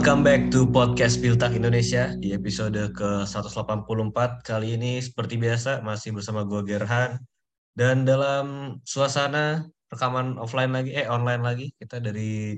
Welcome 0.00 0.24
back 0.24 0.48
to 0.48 0.64
Podcast 0.64 1.20
Piltak 1.20 1.52
Indonesia 1.52 2.16
di 2.16 2.32
episode 2.32 2.88
ke-184. 2.96 4.40
Kali 4.40 4.72
ini 4.72 4.96
seperti 4.96 5.36
biasa 5.36 5.84
masih 5.84 6.16
bersama 6.16 6.40
gue 6.40 6.64
Gerhan 6.64 7.20
dan 7.76 8.08
dalam 8.08 8.80
suasana 8.80 9.68
rekaman 9.92 10.40
offline 10.40 10.72
lagi 10.72 10.96
eh 10.96 11.04
online 11.04 11.44
lagi 11.44 11.66
kita 11.76 12.00
dari 12.00 12.56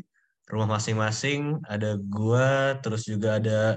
rumah 0.54 0.78
masing-masing 0.78 1.58
ada 1.66 1.98
gue 1.98 2.78
terus 2.78 3.10
juga 3.10 3.42
ada 3.42 3.74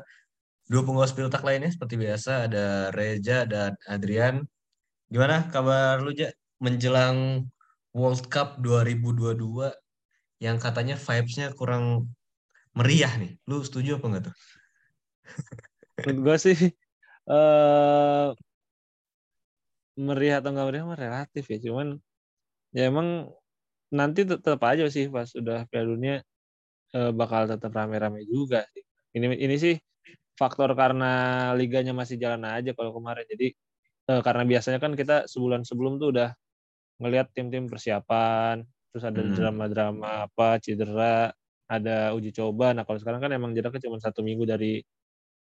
dua 0.70 0.86
pengurus 0.86 1.18
Piltak 1.18 1.41
lainnya 1.41 1.73
seperti 1.73 1.98
biasa 1.98 2.45
ada 2.45 2.94
Reja 2.94 3.50
dan 3.50 3.73
Adrian. 3.90 4.45
Gimana 5.09 5.50
kabar 5.50 6.05
lu 6.05 6.13
Ja 6.13 6.30
menjelang 6.62 7.50
World 7.98 8.30
Cup 8.30 8.62
2022 8.62 9.73
yang 10.38 10.62
katanya 10.62 11.02
vibes-nya 11.02 11.50
kurang 11.58 12.13
meriah 12.76 13.14
nih. 13.16 13.40
Lu 13.48 13.64
setuju 13.64 13.98
apa 13.98 14.06
enggak 14.12 14.24
tuh? 14.30 14.36
Menurut 16.06 16.20
gue 16.22 16.36
sih 16.44 16.58
uh, 17.32 18.36
meriah 19.96 20.44
atau 20.44 20.52
enggak 20.52 20.68
meriah 20.68 20.86
mah 20.86 21.00
relatif 21.00 21.44
ya. 21.48 21.58
Cuman 21.64 21.98
ya 22.76 22.92
emang 22.92 23.32
nanti 23.96 24.28
tetap 24.28 24.60
aja 24.68 24.86
sih 24.92 25.08
pas 25.08 25.32
udah 25.32 25.64
Piala 25.72 25.88
Dunia 25.88 26.16
uh, 26.94 27.12
bakal 27.16 27.48
tetap 27.48 27.72
rame-rame 27.72 28.28
juga 28.28 28.68
sih. 28.76 28.84
Ini 29.16 29.40
ini 29.40 29.56
sih 29.56 29.76
faktor 30.36 30.76
karena 30.76 31.52
liganya 31.56 31.96
masih 31.96 32.20
jalan 32.20 32.44
aja 32.44 32.76
kalau 32.76 32.92
kemarin. 32.92 33.23
Jadi 33.32 33.56
uh, 34.12 34.20
karena 34.20 34.44
biasanya 34.44 34.80
kan 34.84 34.94
kita 34.94 35.32
sebulan 35.32 35.64
sebelum 35.64 35.95
tuh 35.95 36.12
udah 36.12 36.30
ngelihat 37.00 37.32
tim-tim 37.36 37.67
persiapan, 37.67 38.64
terus 38.92 39.04
ada 39.04 39.20
hmm. 39.23 39.36
drama-drama 39.36 40.12
hmm. 40.12 40.26
apa 40.32 40.48
cedera, 40.64 41.32
ada 41.66 42.13
uji 42.13 42.30
coba. 42.33 42.73
Nah 42.73 42.83
kalau 42.85 43.02
sekarang 43.02 43.21
kan 43.21 43.31
emang 43.33 43.52
jaraknya 43.58 43.81
cuma 43.89 43.97
satu 43.97 44.21
minggu 44.21 44.45
dari 44.45 44.81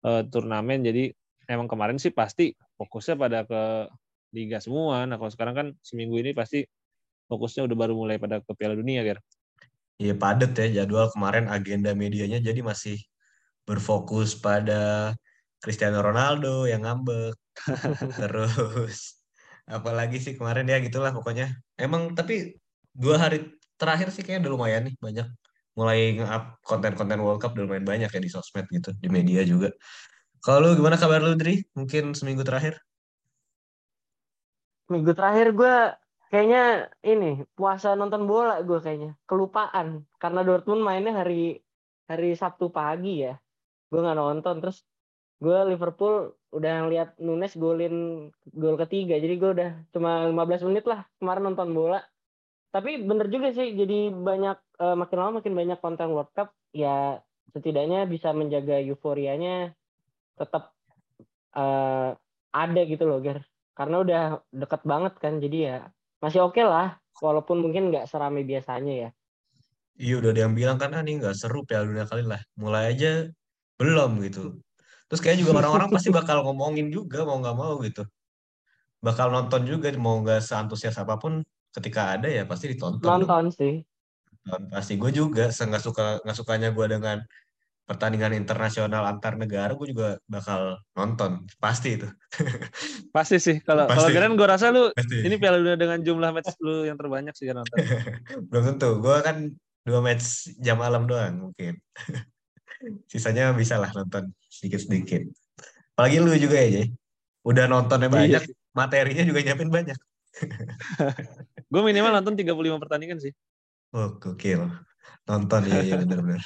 uh, 0.06 0.22
turnamen, 0.26 0.82
jadi 0.82 1.14
emang 1.46 1.70
kemarin 1.70 1.96
sih 1.96 2.10
pasti 2.10 2.52
fokusnya 2.78 3.14
pada 3.18 3.38
ke 3.46 3.62
liga 4.34 4.58
semua. 4.58 5.06
Nah 5.06 5.16
kalau 5.16 5.30
sekarang 5.32 5.54
kan 5.54 5.66
seminggu 5.80 6.18
ini 6.20 6.34
pasti 6.34 6.66
fokusnya 7.30 7.66
udah 7.70 7.76
baru 7.76 7.94
mulai 7.94 8.16
pada 8.20 8.42
ke 8.42 8.52
Piala 8.54 8.74
Dunia, 8.74 9.04
Ger. 9.06 9.18
Iya 9.98 10.14
padet 10.14 10.54
ya 10.54 10.82
jadwal 10.82 11.10
kemarin 11.10 11.50
agenda 11.50 11.90
medianya 11.90 12.38
jadi 12.38 12.62
masih 12.62 13.02
berfokus 13.66 14.38
pada 14.38 15.12
Cristiano 15.58 15.98
Ronaldo 15.98 16.70
yang 16.70 16.86
ngambek. 16.86 17.34
Terus 18.20 19.18
apalagi 19.66 20.22
sih 20.22 20.38
kemarin 20.38 20.70
ya 20.70 20.78
gitulah 20.78 21.10
pokoknya. 21.10 21.50
Emang 21.74 22.14
tapi 22.14 22.54
dua 22.94 23.18
hari 23.18 23.42
terakhir 23.74 24.14
sih 24.14 24.22
kayaknya 24.22 24.48
udah 24.48 24.52
lumayan 24.54 24.82
nih 24.86 24.94
banyak 24.98 25.26
mulai 25.78 26.18
nge-up 26.18 26.58
konten-konten 26.66 27.22
World 27.22 27.38
Cup 27.38 27.54
udah 27.54 27.70
lumayan 27.70 27.86
banyak 27.86 28.10
ya 28.10 28.20
di 28.20 28.26
sosmed 28.26 28.66
gitu, 28.66 28.90
di 28.98 29.06
media 29.06 29.46
juga. 29.46 29.70
Kalau 30.42 30.66
lu 30.66 30.68
gimana 30.74 30.98
kabar 30.98 31.22
lu, 31.22 31.38
Dri? 31.38 31.62
Mungkin 31.78 32.18
seminggu 32.18 32.42
terakhir? 32.42 32.82
Minggu 34.90 35.14
terakhir 35.14 35.54
gue 35.54 35.74
kayaknya 36.32 36.92
ini 37.04 37.44
puasa 37.56 37.96
nonton 37.96 38.28
bola 38.28 38.60
gue 38.60 38.80
kayaknya 38.80 39.16
kelupaan 39.24 40.04
karena 40.20 40.40
Dortmund 40.44 40.84
mainnya 40.84 41.24
hari 41.24 41.60
hari 42.08 42.36
Sabtu 42.36 42.68
pagi 42.68 43.24
ya 43.24 43.36
gue 43.88 44.00
nggak 44.00 44.16
nonton 44.16 44.60
terus 44.60 44.84
gue 45.40 45.56
Liverpool 45.72 46.36
udah 46.52 46.88
lihat 46.88 47.08
Nunes 47.20 47.56
golin 47.56 48.28
gol 48.48 48.76
ketiga 48.76 49.16
jadi 49.16 49.34
gue 49.40 49.50
udah 49.56 49.70
cuma 49.92 50.28
15 50.28 50.68
menit 50.68 50.84
lah 50.84 51.04
kemarin 51.16 51.52
nonton 51.52 51.68
bola 51.72 52.00
tapi 52.68 53.00
bener 53.00 53.32
juga 53.32 53.48
sih 53.56 53.72
jadi 53.72 54.12
banyak 54.12 54.58
uh, 54.80 54.96
makin 54.96 55.16
lama 55.16 55.32
makin 55.40 55.56
banyak 55.56 55.78
konten 55.80 56.12
World 56.12 56.32
Cup 56.36 56.52
ya 56.76 57.16
setidaknya 57.52 58.04
bisa 58.04 58.36
menjaga 58.36 58.76
euforianya 58.84 59.72
tetap 60.36 60.76
uh, 61.56 62.12
ada 62.52 62.80
gitu 62.84 63.04
loh 63.08 63.24
Ger. 63.24 63.40
Karena 63.72 64.02
udah 64.02 64.22
deket 64.50 64.82
banget 64.82 65.14
kan 65.22 65.38
jadi 65.38 65.58
ya 65.58 65.76
masih 66.18 66.42
oke 66.42 66.58
okay 66.58 66.66
lah 66.66 66.98
walaupun 67.22 67.62
mungkin 67.62 67.94
nggak 67.94 68.10
serame 68.10 68.42
biasanya 68.42 68.94
ya. 69.08 69.10
Iya 69.98 70.14
udah 70.22 70.30
ada 70.30 70.40
yang 70.46 70.54
bilang 70.54 70.78
kan 70.78 70.94
ah, 70.94 71.02
ini 71.02 71.18
nggak 71.18 71.34
seru 71.34 71.66
Piala 71.66 71.86
Dunia 71.86 72.06
kali 72.06 72.26
lah. 72.26 72.42
Mulai 72.58 72.94
aja 72.94 73.26
belum 73.78 74.22
gitu. 74.26 74.58
Terus 75.08 75.20
kayak 75.24 75.40
juga 75.40 75.62
orang-orang 75.62 75.88
pasti 75.88 76.12
bakal 76.12 76.44
ngomongin 76.44 76.92
juga 76.92 77.24
mau 77.24 77.38
nggak 77.40 77.56
mau 77.56 77.80
gitu. 77.82 78.04
Bakal 78.98 79.30
nonton 79.30 79.62
juga 79.64 79.88
mau 79.96 80.20
nggak 80.20 80.42
seantusias 80.42 80.98
apa 80.98 81.16
pun 81.18 81.42
ketika 81.74 82.16
ada 82.16 82.28
ya 82.30 82.42
pasti 82.48 82.72
ditonton. 82.72 83.04
Nonton 83.04 83.48
dong. 83.48 83.54
sih. 83.54 83.84
Pasti 84.72 84.96
gue 84.96 85.10
juga 85.12 85.52
nggak 85.52 85.82
suka 85.82 86.24
nggak 86.24 86.36
sukanya 86.36 86.72
gue 86.72 86.86
dengan 86.88 87.20
pertandingan 87.88 88.36
internasional 88.36 89.08
antar 89.08 89.40
negara 89.40 89.72
gue 89.72 89.88
juga 89.88 90.20
bakal 90.28 90.76
nonton 90.92 91.48
pasti 91.56 91.96
itu 91.96 92.04
pasti 93.16 93.40
sih 93.40 93.64
kalau 93.64 93.88
kalau 93.88 94.12
keren 94.12 94.36
gue 94.36 94.44
rasa 94.44 94.68
lu 94.68 94.92
pasti. 94.92 95.24
ini 95.24 95.40
piala 95.40 95.56
dunia 95.56 95.80
dengan 95.80 96.04
jumlah 96.04 96.36
match 96.36 96.52
lu 96.60 96.84
yang 96.84 97.00
terbanyak 97.00 97.32
sih 97.32 97.48
kan 97.48 97.64
nonton 97.64 97.80
belum 98.52 98.62
tentu 98.76 99.00
gue 99.00 99.16
kan 99.24 99.36
dua 99.88 100.04
match 100.04 100.52
jam 100.60 100.76
malam 100.76 101.08
doang 101.08 101.48
mungkin 101.48 101.80
sisanya 103.10 103.56
bisa 103.56 103.80
lah 103.80 103.88
nonton 103.96 104.36
sedikit 104.52 104.84
sedikit 104.84 105.24
apalagi 105.96 106.20
lu 106.20 106.36
juga 106.36 106.60
ya 106.60 106.68
Jay 106.68 106.86
udah 107.48 107.64
nontonnya 107.72 108.12
iya 108.12 108.16
banyak 108.20 108.42
iya. 108.52 108.54
materinya 108.76 109.24
juga 109.24 109.40
nyiapin 109.40 109.72
banyak 109.72 109.98
gue 111.68 111.80
minimal 111.84 112.12
nonton 112.20 112.34
35 112.34 112.82
pertandingan 112.82 113.18
sih. 113.20 113.32
Oh, 113.92 114.16
gokil. 114.20 114.68
Nonton 115.24 115.62
ya, 115.68 115.80
ya 115.84 115.96
benar-benar. 116.00 116.44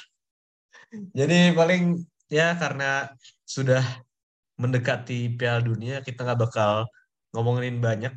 Jadi 0.93 1.51
paling 1.57 2.05
ya 2.29 2.55
karena 2.55 3.11
sudah 3.43 3.83
mendekati 4.55 5.33
Piala 5.33 5.59
Dunia, 5.65 5.99
kita 6.05 6.23
nggak 6.23 6.39
bakal 6.39 6.87
ngomongin 7.33 7.81
banyak 7.81 8.13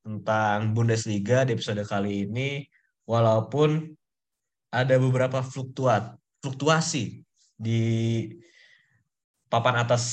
tentang 0.00 0.72
Bundesliga 0.72 1.44
di 1.44 1.58
episode 1.58 1.82
kali 1.84 2.24
ini, 2.24 2.64
walaupun 3.04 3.90
ada 4.70 4.96
beberapa 4.96 5.42
fluktuat, 5.42 6.14
fluktuasi 6.40 7.26
di 7.58 7.82
papan 9.50 9.82
atas 9.82 10.04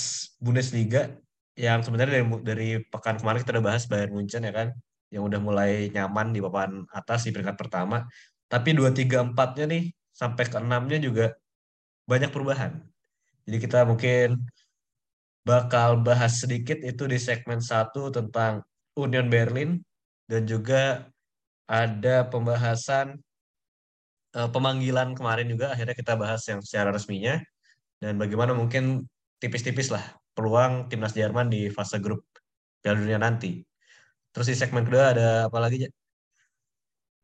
Bundesliga 0.42 1.14
yang 1.54 1.86
sebenarnya 1.86 2.22
dari, 2.22 2.26
dari 2.42 2.70
pekan 2.90 3.22
kemarin 3.22 3.42
kita 3.46 3.54
udah 3.58 3.66
bahas 3.66 3.86
Bayern 3.86 4.14
Munchen 4.14 4.46
ya 4.46 4.54
kan 4.54 4.74
yang 5.14 5.24
udah 5.28 5.40
mulai 5.40 5.88
nyaman 5.92 6.36
di 6.36 6.40
papan 6.44 6.84
atas 6.92 7.28
di 7.28 7.32
peringkat 7.32 7.56
pertama. 7.56 8.04
Tapi 8.48 8.76
dua 8.76 8.92
tiga 8.92 9.24
empatnya 9.24 9.68
nih 9.68 9.84
sampai 10.12 10.44
ke 10.48 10.58
enamnya 10.60 11.00
juga 11.00 11.36
banyak 12.08 12.32
perubahan. 12.32 12.80
Jadi 13.48 13.58
kita 13.64 13.88
mungkin 13.88 14.44
bakal 15.48 16.04
bahas 16.04 16.44
sedikit 16.44 16.84
itu 16.84 17.08
di 17.08 17.16
segmen 17.16 17.64
satu 17.64 18.12
tentang 18.12 18.64
Union 19.00 19.32
Berlin 19.32 19.80
dan 20.28 20.44
juga 20.44 21.08
ada 21.68 22.28
pembahasan 22.28 23.16
uh, 24.36 24.50
pemanggilan 24.52 25.16
kemarin 25.16 25.48
juga 25.48 25.72
akhirnya 25.72 25.96
kita 25.96 26.20
bahas 26.20 26.44
yang 26.52 26.60
secara 26.60 26.92
resminya 26.92 27.40
dan 28.04 28.20
bagaimana 28.20 28.52
mungkin 28.52 29.08
tipis-tipis 29.40 29.88
lah 29.88 30.04
peluang 30.36 30.92
timnas 30.92 31.16
Jerman 31.16 31.48
di 31.48 31.72
fase 31.72 31.98
grup 32.04 32.28
Piala 32.84 33.00
Dunia 33.02 33.20
nanti. 33.20 33.64
Terus 34.38 34.54
di 34.54 34.58
segmen 34.62 34.86
kedua 34.86 35.18
ada 35.18 35.50
apa 35.50 35.58
lagi? 35.58 35.90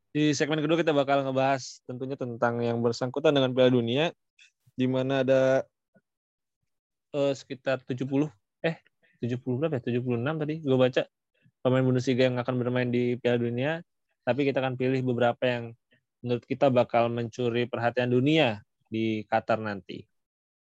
Di 0.10 0.34
segmen 0.34 0.58
kedua 0.66 0.82
kita 0.82 0.98
bakal 0.98 1.22
ngebahas 1.22 1.86
tentunya 1.86 2.18
tentang 2.18 2.58
yang 2.58 2.82
bersangkutan 2.82 3.38
dengan 3.38 3.54
Piala 3.54 3.70
Dunia, 3.70 4.10
di 4.74 4.90
mana 4.90 5.22
ada 5.22 5.62
uh, 7.14 7.30
sekitar 7.38 7.86
70 7.86 8.34
eh 8.66 8.82
70 9.22 9.46
berapa 9.62 9.78
ya? 9.78 9.82
76 9.94 10.42
tadi 10.42 10.56
gue 10.66 10.74
baca 10.74 11.06
pemain 11.62 11.86
Bundesliga 11.86 12.34
yang 12.34 12.42
akan 12.42 12.56
bermain 12.58 12.90
di 12.90 13.14
Piala 13.22 13.38
Dunia, 13.38 13.86
tapi 14.26 14.50
kita 14.50 14.66
akan 14.66 14.74
pilih 14.74 15.06
beberapa 15.06 15.46
yang 15.46 15.70
menurut 16.26 16.42
kita 16.50 16.74
bakal 16.74 17.14
mencuri 17.14 17.70
perhatian 17.70 18.10
dunia 18.10 18.66
di 18.90 19.22
Qatar 19.30 19.62
nanti. 19.62 20.02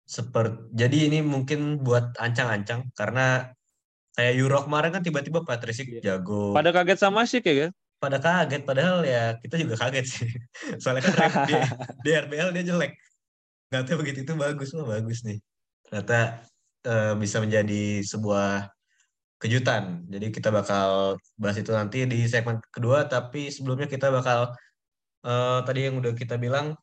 Seperti 0.02 0.66
jadi 0.74 1.14
ini 1.14 1.22
mungkin 1.22 1.78
buat 1.78 2.18
ancang-ancang 2.18 2.90
karena 2.98 3.54
kayak 4.14 4.34
Euro 4.38 4.58
kemarin 4.62 4.90
kan 4.94 5.02
tiba-tiba 5.02 5.42
Patrick 5.42 5.74
iya. 5.90 6.14
jago. 6.14 6.54
Pada 6.54 6.70
kaget 6.70 6.98
sama 7.02 7.26
sih 7.26 7.42
kayak 7.42 7.56
gitu. 7.58 7.70
Pada 7.98 8.18
kaget, 8.22 8.62
padahal 8.62 9.02
ya 9.02 9.34
kita 9.42 9.58
juga 9.58 9.74
kaget 9.78 10.06
sih. 10.06 10.30
Soalnya 10.82 11.02
kan 11.10 11.46
di, 11.50 11.54
di 12.06 12.10
RBL 12.14 12.50
dia 12.54 12.64
jelek. 12.74 12.92
Ternyata 13.68 13.92
begitu 13.98 14.18
itu 14.22 14.32
bagus, 14.38 14.70
wah 14.76 14.86
bagus 14.86 15.26
nih. 15.26 15.38
Ternyata 15.88 16.46
uh, 16.86 17.14
bisa 17.18 17.42
menjadi 17.42 18.04
sebuah 18.06 18.70
kejutan. 19.42 20.06
Jadi 20.08 20.30
kita 20.30 20.54
bakal 20.54 21.18
bahas 21.34 21.58
itu 21.58 21.74
nanti 21.74 22.06
di 22.06 22.24
segmen 22.30 22.62
kedua, 22.70 23.10
tapi 23.10 23.50
sebelumnya 23.50 23.90
kita 23.90 24.08
bakal 24.14 24.54
uh, 25.26 25.58
tadi 25.66 25.90
yang 25.90 25.98
udah 25.98 26.14
kita 26.14 26.38
bilang 26.38 26.76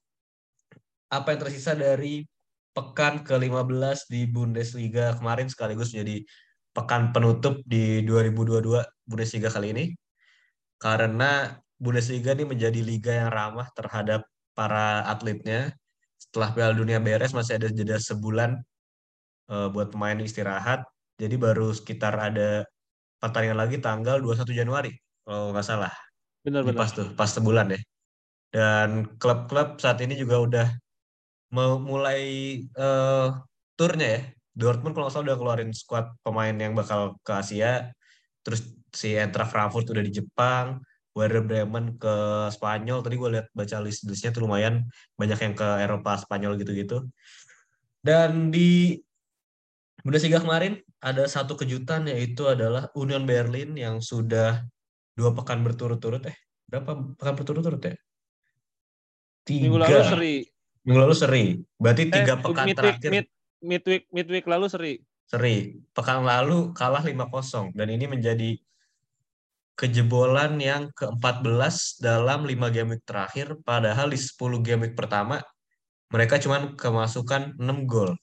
apa 1.11 1.27
yang 1.35 1.39
tersisa 1.47 1.77
dari 1.77 2.25
pekan 2.71 3.23
ke-15 3.27 4.07
di 4.07 4.21
Bundesliga 4.31 5.11
kemarin 5.19 5.51
sekaligus 5.51 5.91
jadi 5.91 6.23
pekan 6.71 7.11
penutup 7.11 7.59
di 7.67 8.03
2022 8.07 9.07
Bundesliga 9.07 9.51
kali 9.51 9.75
ini 9.75 9.85
karena 10.79 11.59
Bundesliga 11.81 12.37
ini 12.37 12.45
menjadi 12.45 12.79
liga 12.81 13.13
yang 13.25 13.29
ramah 13.33 13.67
terhadap 13.73 14.25
para 14.53 15.01
atletnya 15.09 15.73
setelah 16.21 16.53
Piala 16.53 16.73
Dunia 16.77 17.01
beres 17.01 17.33
masih 17.33 17.57
ada 17.57 17.67
jeda 17.73 17.97
sebulan 17.97 18.61
uh, 19.49 19.67
buat 19.73 19.89
pemain 19.89 20.17
istirahat. 20.21 20.85
Jadi 21.17 21.35
baru 21.37 21.73
sekitar 21.73 22.13
ada 22.17 22.65
pertandingan 23.17 23.59
lagi 23.59 23.77
tanggal 23.81 24.21
21 24.21 24.45
Januari 24.53 24.93
kalau 25.25 25.53
nggak 25.53 25.65
salah. 25.65 25.93
Benar-benar. 26.45 26.77
Pas 26.81 26.89
tuh, 26.93 27.07
pas 27.13 27.29
sebulan 27.29 27.73
deh. 27.73 27.81
Dan 28.53 29.05
klub-klub 29.17 29.81
saat 29.81 30.01
ini 30.01 30.13
juga 30.17 30.41
udah 30.41 30.67
mau 31.53 31.77
mulai 31.81 32.21
uh, 32.77 33.37
turnya 33.77 34.07
ya. 34.17 34.21
Dortmund 34.51 34.93
kalau 34.93 35.07
nggak 35.07 35.15
salah 35.15 35.27
udah 35.31 35.37
keluarin 35.39 35.71
squad 35.71 36.11
pemain 36.21 36.53
yang 36.53 36.75
bakal 36.75 37.15
ke 37.23 37.31
Asia. 37.31 37.91
Terus 38.43 38.67
si 38.91 39.15
Eintracht 39.15 39.51
Frankfurt 39.51 39.87
udah 39.89 40.03
di 40.03 40.11
Jepang. 40.11 40.81
Werder 41.11 41.43
Bremen 41.43 41.99
ke 41.99 42.47
Spanyol. 42.55 43.03
Tadi 43.03 43.15
gue 43.19 43.29
lihat 43.35 43.47
baca 43.51 43.77
list-listnya 43.83 44.31
tuh 44.31 44.47
lumayan 44.47 44.87
banyak 45.19 45.39
yang 45.43 45.53
ke 45.59 45.67
Eropa, 45.83 46.15
Spanyol 46.15 46.55
gitu-gitu. 46.55 47.03
Dan 47.99 48.47
di 48.49 48.95
Bundesliga 50.01 50.41
kemarin 50.41 50.81
ada 51.03 51.29
satu 51.29 51.53
kejutan 51.53 52.09
yaitu 52.09 52.49
adalah 52.49 52.89
Union 52.97 53.27
Berlin 53.27 53.77
yang 53.77 54.01
sudah 54.01 54.65
dua 55.13 55.35
pekan 55.35 55.61
berturut-turut 55.61 56.25
eh 56.25 56.37
berapa 56.65 57.13
pekan 57.19 57.35
berturut-turut 57.37 57.81
ya? 57.83 57.95
Tiga. 59.45 59.61
Minggu 59.67 59.77
lalu 59.77 60.01
seri. 60.07 60.35
Minggu 60.87 60.99
lalu 61.05 61.15
seri. 61.17 61.43
Berarti 61.77 62.03
eh, 62.07 62.13
tiga 62.15 62.33
pekan 62.39 62.65
mid 62.65 62.77
terakhir. 62.79 63.09
Mid, 63.13 63.25
midweek 63.61 64.09
midweek 64.09 64.45
lalu 64.49 64.67
seri. 64.67 64.93
Seri. 65.29 65.79
Pekan 65.95 66.27
lalu 66.27 66.75
kalah 66.75 67.05
5-0 67.05 67.71
dan 67.77 67.87
ini 67.87 68.05
menjadi 68.09 68.51
kejebolan 69.79 70.59
yang 70.59 70.91
ke-14 70.93 72.03
dalam 72.03 72.43
5 72.45 72.75
game 72.75 72.89
week 72.93 73.03
terakhir 73.07 73.55
padahal 73.63 74.11
di 74.11 74.19
10 74.19 74.61
game 74.61 74.85
week 74.85 74.95
pertama 74.99 75.39
mereka 76.11 76.37
cuma 76.37 76.75
kemasukan 76.75 77.55
6 77.55 77.87
gol. 77.87 78.13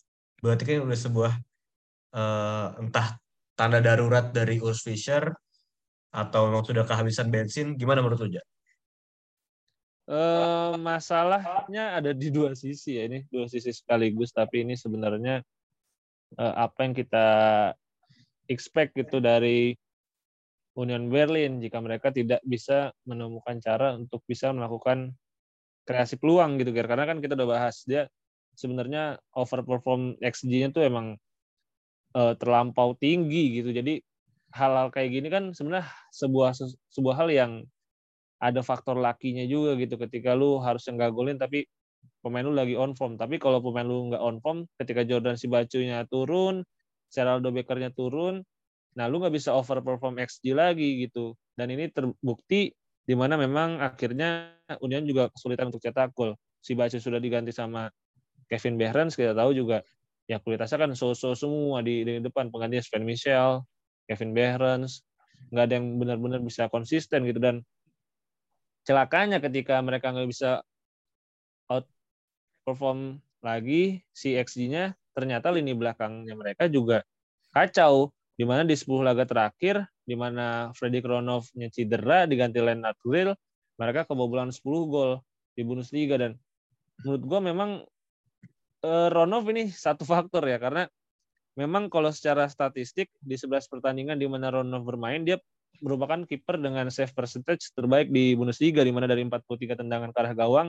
Berarti 0.45 0.63
kan 0.69 0.85
udah 0.85 0.99
sebuah 0.99 1.33
uh, 2.15 2.69
entah 2.79 3.17
tanda 3.59 3.81
darurat 3.83 4.31
dari 4.31 4.61
Urs 4.61 4.85
Fischer 4.85 5.33
atau 6.13 6.53
memang 6.53 6.65
sudah 6.65 6.85
kehabisan 6.85 7.29
bensin 7.33 7.75
gimana 7.75 8.05
menurut 8.05 8.29
lu 8.29 8.39
Uh, 10.09 10.73
masalahnya 10.81 12.01
ada 12.01 12.17
di 12.17 12.33
dua 12.33 12.57
sisi 12.57 12.97
ya 12.97 13.05
ini 13.05 13.29
dua 13.29 13.45
sisi 13.45 13.77
sekaligus 13.77 14.33
tapi 14.33 14.65
ini 14.65 14.73
sebenarnya 14.73 15.45
uh, 16.41 16.55
apa 16.65 16.89
yang 16.89 16.97
kita 16.97 17.29
expect 18.49 18.97
gitu 18.97 19.21
dari 19.21 19.77
Union 20.81 21.13
Berlin 21.13 21.61
jika 21.61 21.85
mereka 21.85 22.09
tidak 22.09 22.41
bisa 22.41 22.89
menemukan 23.05 23.61
cara 23.61 24.01
untuk 24.01 24.25
bisa 24.25 24.49
melakukan 24.49 25.13
kreasi 25.85 26.17
peluang 26.17 26.57
gitu 26.57 26.73
karena 26.73 27.05
kan 27.05 27.21
kita 27.21 27.37
udah 27.37 27.49
bahas 27.49 27.85
dia 27.85 28.09
sebenarnya 28.59 29.23
overperform 29.39 30.19
XG-nya 30.19 30.75
tuh 30.75 30.83
emang 30.83 31.15
uh, 32.19 32.35
terlampau 32.35 32.99
tinggi 32.99 33.63
gitu. 33.63 33.71
Jadi 33.71 34.03
hal-hal 34.51 34.91
kayak 34.91 35.11
gini 35.15 35.29
kan 35.31 35.45
sebenarnya 35.55 35.87
sebuah 36.11 36.59
sebuah 36.91 37.15
hal 37.15 37.29
yang 37.31 37.53
ada 38.39 38.63
faktor 38.63 38.99
lakinya 38.99 39.43
juga 39.47 39.75
gitu. 39.79 39.99
Ketika 39.99 40.35
lu 40.35 40.63
harus 40.63 40.87
nggak 40.87 41.11
golin 41.11 41.39
tapi 41.39 41.67
pemain 42.23 42.47
lu 42.47 42.55
lagi 42.55 42.75
on 42.79 42.95
form. 42.95 43.19
Tapi 43.19 43.39
kalau 43.39 43.63
pemain 43.63 43.87
lu 43.87 44.11
nggak 44.11 44.23
on 44.23 44.39
form 44.43 44.59
ketika 44.79 45.03
Jordan 45.07 45.35
si 45.39 45.47
bacunya 45.51 46.07
turun 46.07 46.63
Geraldo 47.09 47.51
Beckernya 47.51 47.91
turun 47.95 48.45
nah 48.97 49.07
lu 49.07 49.23
nggak 49.23 49.31
bisa 49.31 49.55
overperform 49.55 50.19
XG 50.19 50.55
lagi 50.55 51.07
gitu. 51.07 51.35
Dan 51.55 51.71
ini 51.75 51.91
terbukti 51.91 52.75
di 53.09 53.15
mana 53.17 53.39
memang 53.41 53.81
akhirnya 53.81 54.53
Union 54.85 55.07
juga 55.09 55.33
kesulitan 55.33 55.73
untuk 55.73 55.81
cetak 55.81 56.13
gol. 56.13 56.37
Si 56.61 56.75
Bacu 56.75 57.01
sudah 57.01 57.23
diganti 57.23 57.55
sama 57.55 57.89
Kevin 58.51 58.77
Behrens 58.77 59.15
kita 59.15 59.33
tahu 59.33 59.55
juga 59.55 59.81
ya 60.29 60.37
kualitasnya 60.45 60.85
kan 60.85 60.91
so-so 60.93 61.33
semua 61.33 61.81
di, 61.81 62.05
di 62.05 62.21
depan. 62.21 62.53
Penggantinya 62.53 62.85
Sven 62.85 63.09
Michel, 63.09 63.65
Kevin 64.05 64.37
Behrens, 64.37 65.01
nggak 65.49 65.65
ada 65.65 65.75
yang 65.81 65.87
benar-benar 65.97 66.41
bisa 66.45 66.69
konsisten 66.69 67.25
gitu. 67.25 67.41
Dan 67.41 67.65
celakanya 68.89 69.37
ketika 69.45 69.77
mereka 69.85 70.09
nggak 70.17 70.33
bisa 70.33 70.65
out 71.69 71.85
perform 72.65 73.21
lagi 73.45 74.01
si 74.17 74.33
XG-nya 74.33 74.97
ternyata 75.13 75.53
lini 75.53 75.77
belakangnya 75.77 76.33
mereka 76.33 76.65
juga 76.73 77.05
kacau. 77.53 78.09
Di 78.39 78.47
mana 78.47 78.63
di 78.63 78.79
10 78.79 79.03
laga 79.03 79.27
terakhir 79.27 79.83
di 80.07 80.15
mana 80.15 80.71
Freddy 80.71 81.03
Kronov-nya 81.03 81.75
cedera 81.75 82.23
diganti 82.23 82.63
Lennart 82.63 82.95
Grill 83.03 83.35
mereka 83.75 84.07
kebobolan 84.07 84.55
10 84.55 84.63
gol 84.87 85.19
di 85.59 85.67
Bundesliga. 85.67 86.15
Dan 86.15 86.39
menurut 87.03 87.23
gua 87.27 87.43
memang 87.43 87.83
uh, 88.87 89.09
Ronov 89.11 89.43
ini 89.51 89.75
satu 89.75 90.07
faktor 90.07 90.47
ya 90.47 90.63
karena 90.63 90.87
memang 91.59 91.91
kalau 91.91 92.15
secara 92.15 92.47
statistik 92.47 93.11
di 93.19 93.35
11 93.35 93.67
pertandingan 93.67 94.15
di 94.23 94.31
mana 94.31 94.55
Ronov 94.55 94.87
bermain 94.87 95.27
dia 95.27 95.43
merupakan 95.79 96.23
kiper 96.27 96.59
dengan 96.59 96.91
save 96.91 97.15
percentage 97.15 97.71
terbaik 97.73 98.11
di 98.11 98.35
Bundesliga 98.35 98.83
di 98.83 98.91
mana 98.91 99.07
dari 99.07 99.23
43 99.23 99.79
tendangan 99.79 100.11
ke 100.11 100.19
arah 100.19 100.35
gawang 100.35 100.69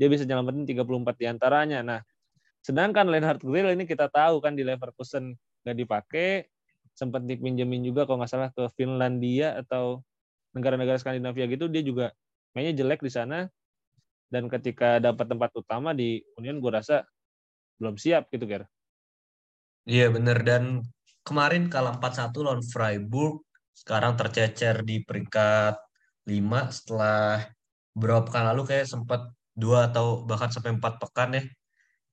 dia 0.00 0.08
bisa 0.10 0.26
nyelamatin 0.26 0.66
34 0.66 1.20
di 1.20 1.26
antaranya. 1.28 1.78
Nah, 1.84 2.00
sedangkan 2.64 3.06
Leonhard 3.06 3.38
Grill 3.44 3.70
ini 3.70 3.84
kita 3.86 4.10
tahu 4.10 4.42
kan 4.42 4.56
di 4.58 4.66
Leverkusen 4.66 5.36
nggak 5.62 5.76
dipakai, 5.78 6.48
sempat 6.96 7.22
dipinjemin 7.22 7.86
juga 7.86 8.04
kalau 8.04 8.20
nggak 8.24 8.32
salah 8.32 8.50
ke 8.50 8.66
Finlandia 8.74 9.56
atau 9.62 10.02
negara-negara 10.52 11.00
Skandinavia 11.00 11.48
gitu 11.48 11.64
dia 11.70 11.80
juga 11.80 12.12
mainnya 12.52 12.76
jelek 12.76 13.00
di 13.00 13.08
sana 13.08 13.48
dan 14.28 14.48
ketika 14.48 15.00
dapat 15.00 15.24
tempat 15.28 15.50
utama 15.56 15.96
di 15.96 16.20
Union 16.36 16.60
gue 16.60 16.72
rasa 16.72 17.04
belum 17.80 17.96
siap 17.96 18.28
gitu 18.28 18.44
Ger. 18.44 18.68
Iya 19.88 20.12
bener 20.12 20.38
dan 20.44 20.84
kemarin 21.24 21.72
kalah 21.72 21.96
4-1 21.98 22.44
lawan 22.44 22.62
Freiburg 22.62 23.42
sekarang 23.72 24.14
tercecer 24.14 24.86
di 24.86 25.02
peringkat 25.02 25.74
5 26.28 26.70
setelah 26.70 27.42
beberapa 27.92 28.30
pekan 28.30 28.44
lalu 28.52 28.62
kayak 28.70 28.86
sempat 28.88 29.28
dua 29.52 29.92
atau 29.92 30.24
bahkan 30.24 30.48
sampai 30.48 30.72
empat 30.78 30.96
pekan 31.02 31.36
ya 31.36 31.44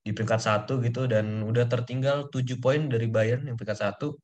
di 0.04 0.10
peringkat 0.16 0.40
satu 0.40 0.80
gitu. 0.82 1.06
Dan 1.06 1.44
udah 1.44 1.64
tertinggal 1.70 2.28
7 2.32 2.58
poin 2.58 2.88
dari 2.90 3.06
Bayern 3.06 3.46
yang 3.46 3.56
peringkat 3.56 3.80
satu. 3.80 4.16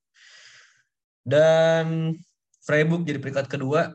Dan 1.26 2.14
Freiburg 2.62 3.06
jadi 3.06 3.18
peringkat 3.22 3.46
kedua. 3.50 3.94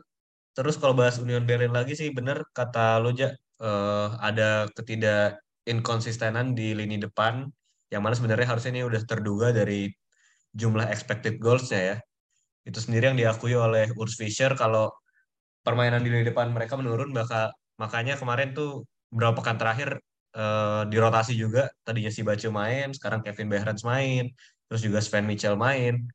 Terus 0.52 0.76
kalau 0.76 0.92
bahas 0.92 1.16
Union 1.16 1.44
Berlin 1.48 1.72
lagi 1.72 1.96
sih 1.96 2.12
bener 2.12 2.44
kata 2.52 3.00
Loja 3.00 3.32
uh, 3.60 4.16
ada 4.20 4.68
ketidak 4.76 5.40
inkonsistenan 5.64 6.52
di 6.52 6.76
lini 6.76 7.00
depan. 7.00 7.48
Yang 7.92 8.02
mana 8.04 8.14
sebenarnya 8.16 8.48
harusnya 8.48 8.72
ini 8.76 8.82
udah 8.88 9.02
terduga 9.04 9.48
dari 9.52 9.88
jumlah 10.52 10.88
expected 10.92 11.40
goals-nya 11.40 11.80
ya. 11.80 11.96
Itu 12.62 12.78
sendiri 12.78 13.10
yang 13.10 13.18
diakui 13.18 13.54
oleh 13.54 13.90
Urs 13.98 14.14
Fischer 14.18 14.54
kalau 14.54 14.90
permainan 15.66 16.02
di 16.02 16.10
lini 16.10 16.26
depan 16.26 16.50
mereka 16.50 16.74
menurun 16.74 17.14
maka 17.14 17.54
makanya 17.78 18.18
kemarin 18.18 18.50
tuh 18.54 18.86
beberapa 19.10 19.42
pekan 19.42 19.56
terakhir 19.60 19.98
uh, 20.34 20.82
dirotasi 20.88 21.36
juga 21.36 21.70
tadinya 21.86 22.10
si 22.10 22.20
Bacu 22.26 22.48
main, 22.50 22.90
sekarang 22.96 23.20
Kevin 23.24 23.48
Behrens 23.52 23.82
main, 23.84 24.32
terus 24.66 24.82
juga 24.82 24.98
Sven 25.04 25.28
Mitchell 25.28 25.58
main. 25.58 26.08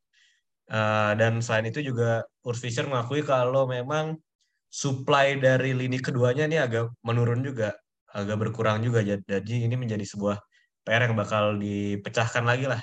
Uh, 0.67 1.15
dan 1.15 1.39
selain 1.39 1.71
itu 1.71 1.79
juga 1.79 2.27
Urs 2.43 2.59
Fischer 2.59 2.83
mengakui 2.83 3.23
kalau 3.23 3.69
memang 3.71 4.19
supply 4.67 5.39
dari 5.39 5.71
lini 5.71 5.95
keduanya 6.03 6.43
ini 6.43 6.59
agak 6.59 6.91
menurun 7.07 7.39
juga 7.39 7.71
agak 8.11 8.37
berkurang 8.47 8.83
juga. 8.83 8.99
Jadi 9.05 9.63
ini 9.63 9.75
menjadi 9.79 10.03
sebuah 10.03 10.37
PR 10.83 11.07
yang 11.07 11.15
bakal 11.15 11.55
dipecahkan 11.59 12.43
lagi 12.43 12.65
lah 12.67 12.81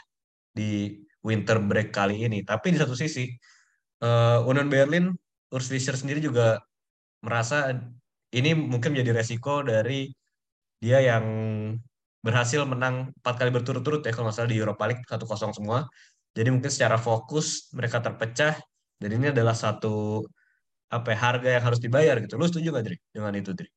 di 0.52 1.00
winter 1.24 1.60
break 1.60 1.92
kali 1.92 2.24
ini. 2.24 2.40
Tapi 2.44 2.72
di 2.72 2.78
satu 2.80 2.96
sisi, 2.96 3.28
uh, 4.04 4.44
Union 4.44 4.68
Berlin, 4.68 5.16
Urs 5.48 5.66
Fischer 5.72 5.96
sendiri 5.96 6.20
juga 6.20 6.60
merasa 7.24 7.72
ini 8.36 8.52
mungkin 8.52 8.92
menjadi 8.92 9.16
resiko 9.16 9.64
dari 9.64 10.12
dia 10.82 11.00
yang 11.00 11.24
berhasil 12.20 12.60
menang 12.68 13.12
empat 13.20 13.34
kali 13.40 13.50
berturut-turut 13.52 14.04
ya 14.04 14.12
kalau 14.12 14.28
nggak 14.28 14.48
di 14.52 14.56
Europa 14.60 14.84
League 14.88 15.04
satu 15.08 15.24
kosong 15.24 15.56
semua. 15.56 15.88
Jadi 16.34 16.48
mungkin 16.50 16.72
secara 16.72 16.98
fokus 16.98 17.70
mereka 17.72 18.02
terpecah 18.02 18.58
dan 18.98 19.10
ini 19.12 19.30
adalah 19.30 19.54
satu 19.54 20.26
apa 20.90 21.14
ya, 21.14 21.18
harga 21.18 21.48
yang 21.58 21.64
harus 21.64 21.80
dibayar 21.80 22.18
gitu. 22.20 22.34
Lu 22.36 22.46
setuju 22.50 22.74
nggak 22.74 22.84
Dri 22.84 22.96
dengan 23.14 23.32
itu 23.38 23.50
Dri? 23.54 23.68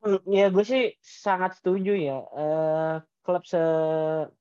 Hmm, 0.00 0.24
ya 0.32 0.48
gue 0.48 0.64
sih 0.64 0.96
sangat 1.04 1.60
setuju 1.60 1.92
ya. 1.92 2.18
Uh, 2.32 2.94
klub 3.20 3.44
se, 3.44 3.60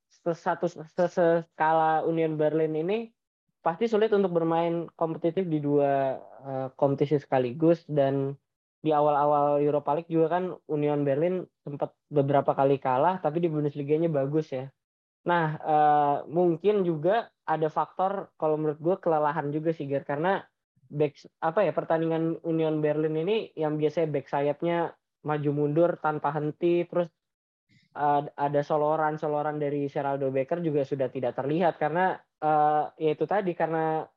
se 0.07 0.31
satu 0.31 0.71
se, 0.71 1.43
skala 1.51 2.07
Union 2.07 2.39
Berlin 2.39 2.71
ini 2.79 3.11
pasti 3.59 3.85
sulit 3.91 4.11
untuk 4.15 4.31
bermain 4.31 4.87
kompetitif 4.95 5.45
di 5.47 5.59
dua 5.59 6.17
uh, 6.19 6.67
kompetisi 6.75 7.19
sekaligus. 7.19 7.83
Dan 7.87 8.35
di 8.79 8.95
awal-awal 8.95 9.59
Europa 9.59 9.91
League 9.91 10.11
juga 10.11 10.39
kan 10.39 10.55
Union 10.71 11.03
Berlin 11.03 11.43
sempat 11.67 11.91
beberapa 12.07 12.55
kali 12.55 12.79
kalah 12.79 13.19
tapi 13.19 13.43
di 13.43 13.51
Bundesliga-nya 13.51 14.07
bagus 14.07 14.55
ya. 14.55 14.71
Nah, 15.27 15.59
uh, 15.59 16.17
mungkin 16.31 16.87
juga 16.87 17.27
ada 17.43 17.67
faktor 17.67 18.31
kalau 18.39 18.55
menurut 18.55 18.79
gue 18.79 18.95
kelelahan 19.03 19.51
juga 19.51 19.75
sih 19.75 19.83
Ger. 19.83 20.07
Karena 20.07 20.39
back 20.89 21.19
apa 21.43 21.67
ya 21.67 21.75
pertandingan 21.75 22.39
Union 22.47 22.79
Berlin 22.79 23.19
ini 23.19 23.51
yang 23.53 23.75
biasanya 23.75 24.09
back 24.09 24.25
sayapnya 24.31 24.95
maju 25.27 25.51
mundur 25.51 25.99
tanpa 25.99 26.31
henti 26.31 26.87
terus 26.87 27.11
uh, 27.99 28.23
ada 28.39 28.63
soloran-soloran 28.63 29.59
dari 29.59 29.91
Geraldo 29.91 30.31
Becker 30.31 30.63
juga 30.63 30.87
sudah 30.87 31.11
tidak 31.11 31.35
terlihat. 31.35 31.75
Karena 31.75 32.15
uh, 32.43 32.91
ya 32.95 33.09
itu 33.13 33.25
tadi 33.27 33.55
karena 33.55 34.07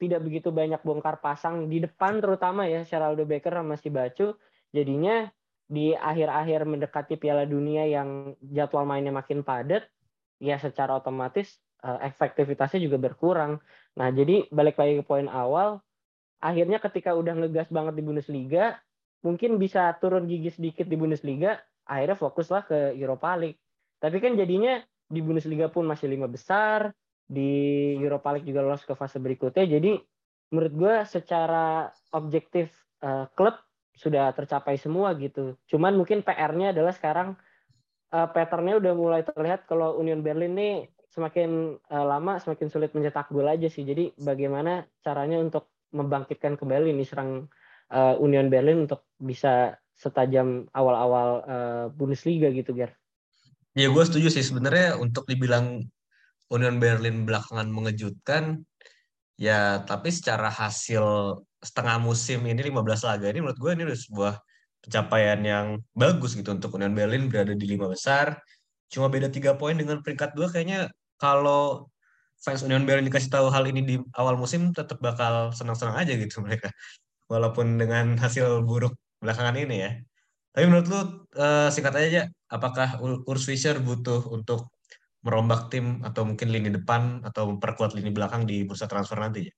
tidak 0.00 0.20
begitu 0.26 0.50
banyak 0.50 0.82
bongkar 0.82 1.22
pasang 1.22 1.70
di 1.70 1.78
depan 1.78 2.18
terutama 2.18 2.66
ya 2.66 2.82
Geraldo 2.82 3.22
Becker 3.22 3.54
sama 3.54 3.78
si 3.78 3.88
Bacu 3.90 4.34
jadinya 4.74 5.30
di 5.70 5.94
akhir-akhir 5.94 6.66
mendekati 6.66 7.14
Piala 7.16 7.46
Dunia 7.46 7.86
yang 7.86 8.34
jadwal 8.42 8.84
mainnya 8.84 9.14
makin 9.14 9.46
padat 9.46 9.86
ya 10.42 10.58
secara 10.58 10.98
otomatis 10.98 11.62
uh, 11.86 12.02
efektivitasnya 12.02 12.82
juga 12.82 12.98
berkurang. 12.98 13.62
Nah, 13.98 14.08
jadi 14.10 14.50
balik 14.50 14.78
lagi 14.78 15.02
ke 15.02 15.04
poin 15.04 15.30
awal, 15.30 15.82
akhirnya 16.42 16.82
ketika 16.82 17.14
udah 17.14 17.36
ngegas 17.38 17.68
banget 17.68 17.94
di 17.98 18.02
Bundesliga, 18.02 18.78
mungkin 19.22 19.56
bisa 19.56 19.94
turun 20.02 20.26
gigi 20.26 20.50
sedikit 20.50 20.86
di 20.90 20.96
Bundesliga, 20.98 21.60
akhirnya 21.86 22.18
fokuslah 22.18 22.62
ke 22.66 22.78
Europa 22.98 23.38
League. 23.38 23.60
Tapi 24.02 24.18
kan 24.18 24.34
jadinya 24.34 24.82
di 25.06 25.20
Bundesliga 25.22 25.68
pun 25.70 25.86
masih 25.86 26.10
lima 26.10 26.26
besar, 26.26 26.90
di 27.26 27.94
Europa 27.96 28.34
League 28.34 28.48
juga 28.48 28.64
lolos 28.64 28.84
ke 28.86 28.94
fase 28.94 29.18
berikutnya. 29.22 29.64
Jadi 29.64 29.98
menurut 30.52 30.72
gue 30.76 30.94
secara 31.08 31.88
objektif 32.12 32.72
uh, 33.00 33.26
klub 33.32 33.56
sudah 33.96 34.32
tercapai 34.36 34.76
semua 34.76 35.12
gitu. 35.16 35.56
Cuman 35.68 35.96
mungkin 35.96 36.24
PR-nya 36.24 36.72
adalah 36.72 36.92
sekarang 36.92 37.36
uh, 38.12 38.28
pattern-nya 38.28 38.80
udah 38.80 38.92
mulai 38.92 39.22
terlihat 39.24 39.68
kalau 39.68 39.96
Union 40.00 40.20
Berlin 40.20 40.52
nih 40.56 40.74
semakin 41.12 41.76
uh, 41.92 42.04
lama 42.08 42.40
semakin 42.40 42.72
sulit 42.72 42.92
mencetak 42.96 43.28
gol 43.28 43.48
aja 43.48 43.68
sih. 43.68 43.84
Jadi 43.84 44.16
bagaimana 44.16 44.84
caranya 45.04 45.40
untuk 45.40 45.68
membangkitkan 45.92 46.56
kembali 46.56 46.96
nih 46.96 47.08
serang 47.08 47.48
uh, 47.92 48.16
Union 48.16 48.48
Berlin 48.48 48.88
untuk 48.88 49.04
bisa 49.20 49.76
setajam 49.92 50.66
awal-awal 50.72 51.28
uh, 51.44 51.86
Bundesliga 51.92 52.48
gitu, 52.48 52.72
Ger. 52.72 52.96
Ya 53.72 53.88
gue 53.88 54.04
setuju 54.04 54.28
sih 54.28 54.44
sebenarnya 54.44 55.00
untuk 55.00 55.24
dibilang 55.24 55.88
Union 56.52 56.76
Berlin 56.76 57.24
belakangan 57.24 57.68
mengejutkan 57.72 58.60
ya 59.40 59.82
tapi 59.88 60.12
secara 60.12 60.52
hasil 60.52 61.04
setengah 61.64 61.96
musim 61.98 62.44
ini 62.44 62.60
15 62.68 63.08
laga 63.08 63.26
ini 63.32 63.40
menurut 63.40 63.58
gue 63.58 63.70
ini 63.72 63.82
udah 63.88 63.98
sebuah 63.98 64.34
pencapaian 64.82 65.40
yang 65.40 65.66
bagus 65.96 66.36
gitu 66.36 66.52
untuk 66.52 66.76
Union 66.76 66.92
Berlin 66.92 67.32
berada 67.32 67.54
di 67.56 67.66
lima 67.66 67.88
besar 67.88 68.38
cuma 68.92 69.08
beda 69.08 69.32
tiga 69.32 69.56
poin 69.56 69.74
dengan 69.74 70.04
peringkat 70.04 70.36
dua 70.36 70.52
kayaknya 70.52 70.92
kalau 71.16 71.88
fans 72.42 72.60
Union 72.66 72.84
Berlin 72.84 73.06
dikasih 73.08 73.30
tahu 73.30 73.48
hal 73.48 73.64
ini 73.70 73.80
di 73.80 73.96
awal 74.18 74.34
musim 74.34 74.74
tetap 74.74 74.98
bakal 74.98 75.54
senang-senang 75.54 75.96
aja 75.96 76.12
gitu 76.18 76.38
mereka 76.44 76.68
walaupun 77.30 77.80
dengan 77.80 78.18
hasil 78.18 78.66
buruk 78.66 78.92
belakangan 79.22 79.56
ini 79.56 79.76
ya. 79.86 79.90
Tapi 80.52 80.68
menurut 80.68 80.86
lu 80.92 81.00
uh, 81.40 81.72
singkat 81.72 81.94
aja 81.96 82.22
apakah 82.52 83.00
Urs 83.00 83.48
Fischer 83.48 83.80
butuh 83.80 84.28
untuk 84.28 84.68
merombak 85.22 85.70
tim 85.70 86.02
atau 86.02 86.26
mungkin 86.26 86.50
lini 86.50 86.70
depan 86.70 87.22
atau 87.22 87.54
memperkuat 87.54 87.94
lini 87.94 88.10
belakang 88.10 88.46
di 88.46 88.66
bursa 88.66 88.90
transfer 88.90 89.18
nanti 89.18 89.46
ya? 89.46 89.54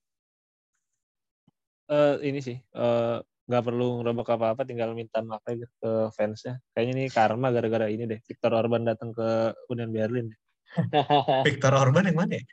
Uh, 1.85 2.17
ini 2.25 2.41
sih 2.41 2.57
uh, 2.73 3.21
nggak 3.45 3.63
perlu 3.65 4.01
ngerombak 4.01 4.25
apa-apa 4.25 4.65
tinggal 4.65 4.97
minta 4.97 5.21
maaf 5.21 5.45
aja 5.45 5.69
ke 5.69 6.09
fansnya 6.17 6.57
kayaknya 6.73 6.93
ini 6.97 7.05
karma 7.13 7.53
gara-gara 7.53 7.85
ini 7.85 8.09
deh 8.09 8.17
Victor 8.25 8.57
Orban 8.57 8.89
datang 8.89 9.13
ke 9.13 9.53
Union 9.69 9.93
Berlin 9.93 10.33
Victor 11.45 11.77
Orban 11.77 12.09
yang 12.09 12.17
mana 12.17 12.41
ya? 12.41 12.45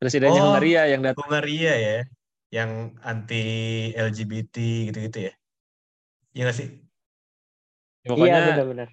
Presidennya 0.00 0.40
oh, 0.40 0.56
Hungaria 0.56 0.82
yang 0.88 1.04
datang 1.04 1.20
Hungaria 1.28 1.74
ya 1.76 1.98
yang 2.48 2.96
anti 3.04 3.44
LGBT 3.92 4.56
gitu-gitu 4.88 5.28
ya 5.28 5.32
Iya 6.32 6.48
gak 6.48 6.56
sih? 6.56 6.68
Ya, 8.02 8.08
pokoknya 8.08 8.32
iya 8.32 8.48
benar-benar. 8.56 8.88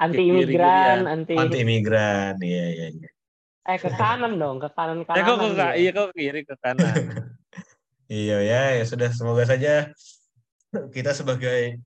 Anti 0.00 0.22
imigran, 0.32 1.04
anti 1.04 1.36
anti 1.36 1.60
imigran, 1.60 2.40
iya 2.40 2.64
iya 2.72 2.86
iya. 2.88 3.10
Eh 3.68 3.76
ke 3.76 3.92
kanan 3.92 4.40
dong, 4.40 4.56
ke 4.56 4.72
kanan 4.72 5.04
kanan. 5.04 5.16
Eh 5.20 5.24
kok 5.28 5.36
ke 5.36 5.66
iya 5.76 5.90
kok 5.92 6.08
kiri 6.16 6.40
ke 6.48 6.56
kanan. 6.56 6.96
iya 8.08 8.38
ya, 8.40 8.60
ya 8.80 8.84
sudah 8.88 9.12
semoga 9.12 9.44
saja 9.44 9.92
kita 10.72 11.12
sebagai 11.12 11.76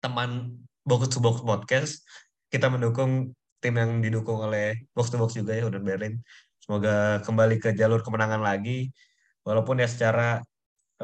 teman 0.00 0.56
box 0.88 1.12
to 1.12 1.20
box 1.20 1.44
podcast 1.44 2.00
kita 2.48 2.72
mendukung 2.72 3.36
tim 3.60 3.74
yang 3.76 4.00
didukung 4.00 4.40
oleh 4.40 4.76
box 4.96 5.12
to 5.12 5.20
box 5.20 5.36
juga 5.36 5.52
ya 5.52 5.68
udah 5.68 5.80
Berlin. 5.84 6.24
Semoga 6.60 7.20
kembali 7.20 7.60
ke 7.60 7.76
jalur 7.76 8.00
kemenangan 8.00 8.40
lagi 8.40 8.88
walaupun 9.44 9.76
ya 9.76 9.88
secara 9.88 10.40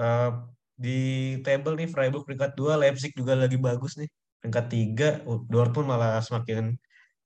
uh, 0.01 0.49
di 0.81 1.37
table 1.45 1.77
nih 1.77 1.93
Freiburg 1.93 2.25
peringkat 2.25 2.57
2, 2.57 2.81
Leipzig 2.81 3.13
juga 3.13 3.37
lagi 3.37 3.61
bagus 3.61 4.01
nih. 4.01 4.09
Peringkat 4.41 4.67
3, 4.73 5.09
Dortmund 5.49 5.89
malah 5.89 6.21
semakin 6.25 6.77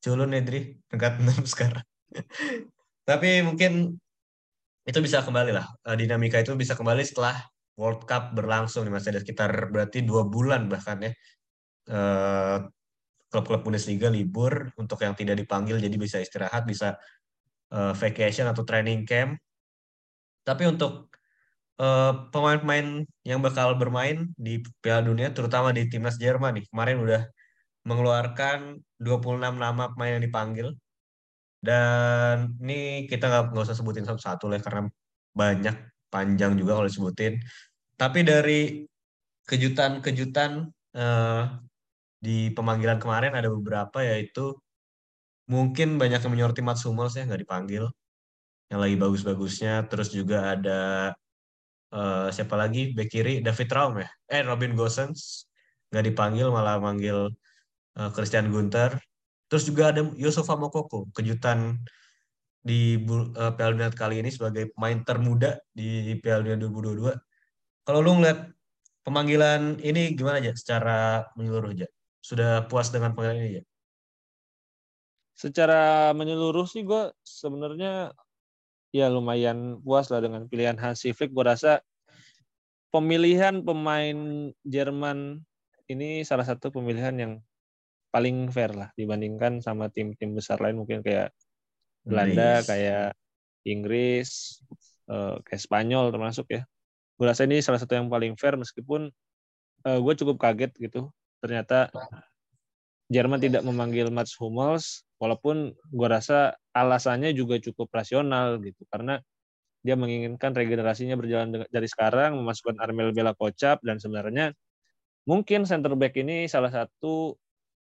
culun 0.02 0.34
ya, 0.34 0.42
Dri. 0.42 0.74
Peringkat 0.90 1.22
6 1.24 1.46
sekarang. 1.46 1.86
Tapi 3.08 3.42
mungkin 3.46 3.96
itu 4.84 4.98
bisa 5.00 5.24
kembali 5.24 5.52
lah. 5.54 5.66
Eh, 5.88 5.96
dinamika 5.96 6.42
itu 6.42 6.52
bisa 6.58 6.76
kembali 6.76 7.02
setelah 7.06 7.40
World 7.80 8.04
Cup 8.04 8.36
berlangsung 8.36 8.84
nih 8.84 8.92
Mas. 8.92 9.06
Ada 9.08 9.24
sekitar 9.24 9.72
berarti 9.72 10.04
dua 10.04 10.26
bulan 10.28 10.68
bahkan 10.68 11.00
ya. 11.00 11.12
Eh, 11.88 12.58
klub-klub 13.34 13.66
Bundesliga 13.66 14.06
libur 14.06 14.70
untuk 14.78 15.02
yang 15.02 15.18
tidak 15.18 15.42
dipanggil 15.42 15.82
jadi 15.82 15.96
bisa 15.98 16.22
istirahat, 16.22 16.62
bisa 16.62 16.94
uh, 17.74 17.90
vacation 17.90 18.46
atau 18.46 18.62
training 18.62 19.02
camp. 19.02 19.34
Tapi 20.46 20.70
untuk 20.70 21.13
Eh, 21.74 22.12
pemain-pemain 22.30 23.02
yang 23.26 23.42
bakal 23.42 23.74
bermain 23.74 24.30
di 24.38 24.62
Piala 24.78 25.02
Dunia, 25.02 25.34
terutama 25.34 25.74
di 25.74 25.90
timnas 25.90 26.14
Jerman 26.22 26.62
nih. 26.62 26.64
Kemarin 26.70 27.02
udah 27.02 27.22
mengeluarkan 27.82 28.78
26 29.02 29.58
nama 29.58 29.90
pemain 29.90 30.14
yang 30.18 30.22
dipanggil. 30.22 30.68
Dan 31.58 32.54
ini 32.62 33.10
kita 33.10 33.26
nggak 33.50 33.58
usah 33.66 33.74
sebutin 33.74 34.06
satu-satu 34.06 34.46
lah 34.52 34.60
karena 34.62 34.82
banyak 35.34 35.76
panjang 36.14 36.54
juga 36.54 36.78
kalau 36.78 36.86
disebutin. 36.86 37.42
Tapi 37.98 38.20
dari 38.22 38.86
kejutan-kejutan 39.50 40.50
uh, 40.94 41.42
di 42.22 42.54
pemanggilan 42.54 42.98
kemarin 43.02 43.34
ada 43.34 43.50
beberapa 43.50 43.98
yaitu 44.00 44.54
mungkin 45.50 45.98
banyak 46.00 46.20
yang 46.24 46.32
menyoroti 46.32 46.62
Mats 46.64 46.86
Hummels 46.86 47.18
ya 47.18 47.28
nggak 47.28 47.44
dipanggil 47.44 47.84
yang 48.72 48.80
lagi 48.80 48.96
bagus-bagusnya 48.96 49.84
terus 49.92 50.08
juga 50.08 50.56
ada 50.56 51.12
uh, 51.94 52.28
siapa 52.34 52.58
lagi? 52.58 52.90
Back 52.90 53.08
kiri 53.14 53.40
David 53.40 53.70
Raum 53.70 53.94
ya? 54.02 54.10
Eh 54.26 54.42
Robin 54.42 54.74
Gosens. 54.74 55.46
Nggak 55.94 56.04
dipanggil 56.10 56.50
malah 56.50 56.82
manggil 56.82 57.30
uh, 57.98 58.10
Christian 58.12 58.50
Gunter 58.50 58.98
terus 59.48 59.70
juga 59.70 59.94
ada 59.94 60.02
Yusufa 60.18 60.56
Mokoko 60.58 61.06
kejutan 61.14 61.78
di 62.64 62.96
uh, 62.98 63.52
Piala 63.54 63.76
Dunia 63.76 63.92
kali 63.92 64.24
ini 64.24 64.32
sebagai 64.32 64.72
pemain 64.72 64.98
termuda 65.04 65.60
di 65.70 66.16
Piala 66.18 66.42
Dunia 66.42 66.58
2022 66.58 67.86
kalau 67.86 68.00
lu 68.00 68.18
ngeliat 68.18 68.50
pemanggilan 69.04 69.78
ini 69.84 70.16
gimana 70.16 70.40
aja 70.40 70.56
secara 70.56 71.28
menyeluruh 71.36 71.76
aja 71.76 71.86
sudah 72.24 72.64
puas 72.66 72.88
dengan 72.88 73.12
panggilan 73.12 73.38
ini 73.44 73.50
ya 73.60 73.64
secara 75.38 76.10
menyeluruh 76.16 76.64
sih 76.64 76.82
gue 76.82 77.12
sebenarnya 77.20 78.16
ya 78.94 79.10
lumayan 79.10 79.82
puas 79.82 80.06
lah 80.14 80.22
dengan 80.22 80.46
pilihan 80.46 80.78
Hansi 80.78 81.10
Flick. 81.10 81.34
Gue 81.34 81.42
rasa 81.42 81.82
pemilihan 82.94 83.66
pemain 83.66 84.48
Jerman 84.62 85.42
ini 85.90 86.22
salah 86.22 86.46
satu 86.46 86.70
pemilihan 86.70 87.12
yang 87.18 87.32
paling 88.14 88.46
fair 88.54 88.70
lah 88.70 88.94
dibandingkan 88.94 89.58
sama 89.58 89.90
tim-tim 89.90 90.38
besar 90.38 90.62
lain 90.62 90.78
mungkin 90.78 91.02
kayak 91.02 91.34
Belanda, 92.06 92.62
nice. 92.62 92.70
kayak 92.70 93.08
Inggris, 93.66 94.62
uh, 95.10 95.42
kayak 95.42 95.62
Spanyol 95.66 96.14
termasuk 96.14 96.46
ya. 96.54 96.62
Gue 97.18 97.26
rasa 97.26 97.50
ini 97.50 97.58
salah 97.58 97.82
satu 97.82 97.98
yang 97.98 98.06
paling 98.06 98.38
fair 98.38 98.54
meskipun 98.54 99.10
uh, 99.82 99.90
eh, 99.90 99.98
gue 99.98 100.14
cukup 100.22 100.38
kaget 100.38 100.70
gitu. 100.78 101.10
Ternyata 101.42 101.90
Jerman 103.14 103.38
tidak 103.38 103.62
memanggil 103.62 104.10
Mats 104.10 104.34
Hummels 104.42 105.06
walaupun 105.22 105.70
gue 105.94 106.08
rasa 106.10 106.58
alasannya 106.74 107.30
juga 107.30 107.62
cukup 107.62 107.86
rasional 107.94 108.58
gitu. 108.58 108.82
Karena 108.90 109.22
dia 109.86 109.94
menginginkan 109.94 110.50
regenerasinya 110.50 111.14
berjalan 111.14 111.62
dari 111.70 111.86
sekarang 111.86 112.34
memasukkan 112.40 112.80
Armel 112.82 113.14
Bela 113.14 113.36
Kocap 113.36 113.84
dan 113.86 114.02
sebenarnya 114.02 114.50
mungkin 115.28 115.68
center 115.68 115.94
back 115.94 116.18
ini 116.18 116.50
salah 116.50 116.72
satu 116.72 117.38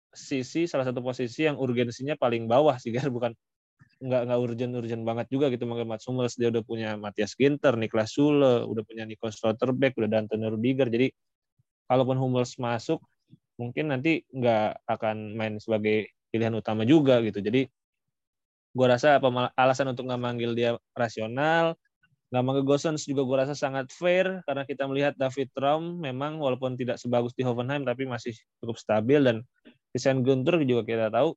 sisi 0.09 0.65
salah 0.65 0.89
satu 0.89 1.05
posisi 1.05 1.45
yang 1.45 1.61
urgensinya 1.61 2.17
paling 2.17 2.49
bawah 2.49 2.75
sih 2.81 2.89
kan 2.95 3.13
bukan 3.13 3.31
nggak 3.99 4.21
nggak 4.31 4.39
urgent 4.39 4.73
urgent 4.79 5.03
banget 5.03 5.27
juga 5.27 5.51
gitu 5.51 5.67
manggil 5.67 5.87
Mats 5.87 6.07
Hummels. 6.07 6.39
Dia 6.39 6.49
udah 6.49 6.63
punya 6.63 6.95
Matthias 6.95 7.35
Ginter, 7.35 7.75
Niklas 7.75 8.15
Sule, 8.15 8.63
udah 8.63 8.83
punya 8.87 9.03
Nico 9.03 9.27
Slotterbeck, 9.27 9.99
udah 9.99 10.09
Dante 10.09 10.39
Rudiger. 10.39 10.87
Jadi 10.87 11.11
kalaupun 11.91 12.15
Hummels 12.15 12.55
masuk 12.55 13.03
mungkin 13.59 13.91
nanti 13.91 14.23
nggak 14.31 14.87
akan 14.87 15.35
main 15.35 15.59
sebagai 15.59 16.09
pilihan 16.31 16.55
utama 16.55 16.87
juga 16.87 17.19
gitu 17.19 17.43
jadi 17.43 17.67
gue 18.69 18.87
rasa 18.87 19.19
alasan 19.59 19.91
untuk 19.91 20.07
nggak 20.07 20.21
manggil 20.21 20.55
dia 20.55 20.79
rasional 20.95 21.75
Gamma 22.29 22.61
Gosens 22.61 23.09
juga 23.09 23.25
gue 23.25 23.37
rasa 23.41 23.57
sangat 23.57 23.89
fair 23.89 24.45
karena 24.45 24.61
kita 24.61 24.85
melihat 24.85 25.17
David 25.17 25.49
Raum 25.57 25.97
memang 25.97 26.37
walaupun 26.37 26.77
tidak 26.77 27.01
sebagus 27.01 27.33
di 27.33 27.41
Hoffenheim 27.41 27.81
tapi 27.81 28.05
masih 28.05 28.37
cukup 28.61 28.77
stabil 28.77 29.17
dan 29.25 29.41
Christian 29.89 30.21
Gunter 30.21 30.61
juga 30.61 30.85
kita 30.85 31.09
tahu 31.09 31.33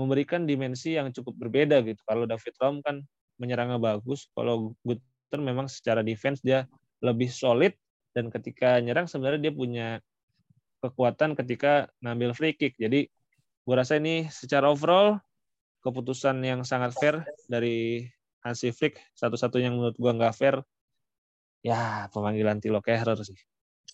memberikan 0.00 0.48
dimensi 0.48 0.96
yang 0.96 1.12
cukup 1.12 1.36
berbeda 1.36 1.84
gitu. 1.84 2.00
Kalau 2.08 2.24
David 2.24 2.54
Raum 2.56 2.80
kan 2.80 3.04
menyerangnya 3.36 3.76
bagus, 3.76 4.32
kalau 4.32 4.72
Gunter 4.80 5.40
memang 5.44 5.68
secara 5.68 6.00
defense 6.00 6.40
dia 6.40 6.64
lebih 7.04 7.28
solid 7.28 7.76
dan 8.16 8.32
ketika 8.32 8.80
nyerang 8.80 9.04
sebenarnya 9.04 9.50
dia 9.50 9.54
punya 9.54 9.86
kekuatan 10.84 11.32
ketika 11.32 11.88
ngambil 12.04 12.36
free 12.36 12.52
kick. 12.52 12.76
Jadi 12.76 13.08
gue 13.64 13.74
rasa 13.74 13.96
ini 13.96 14.28
secara 14.28 14.68
overall 14.68 15.16
keputusan 15.84 16.40
yang 16.44 16.60
sangat 16.64 16.92
fair 16.96 17.24
dari 17.48 18.08
Hansi 18.44 18.72
Flick 18.72 19.00
satu-satu 19.16 19.56
yang 19.56 19.76
menurut 19.76 19.96
gua 19.96 20.12
nggak 20.16 20.36
fair 20.36 20.60
ya 21.64 22.08
pemanggilan 22.12 22.60
Tilo 22.60 22.84
Kehrer 22.84 23.16
sih. 23.24 23.36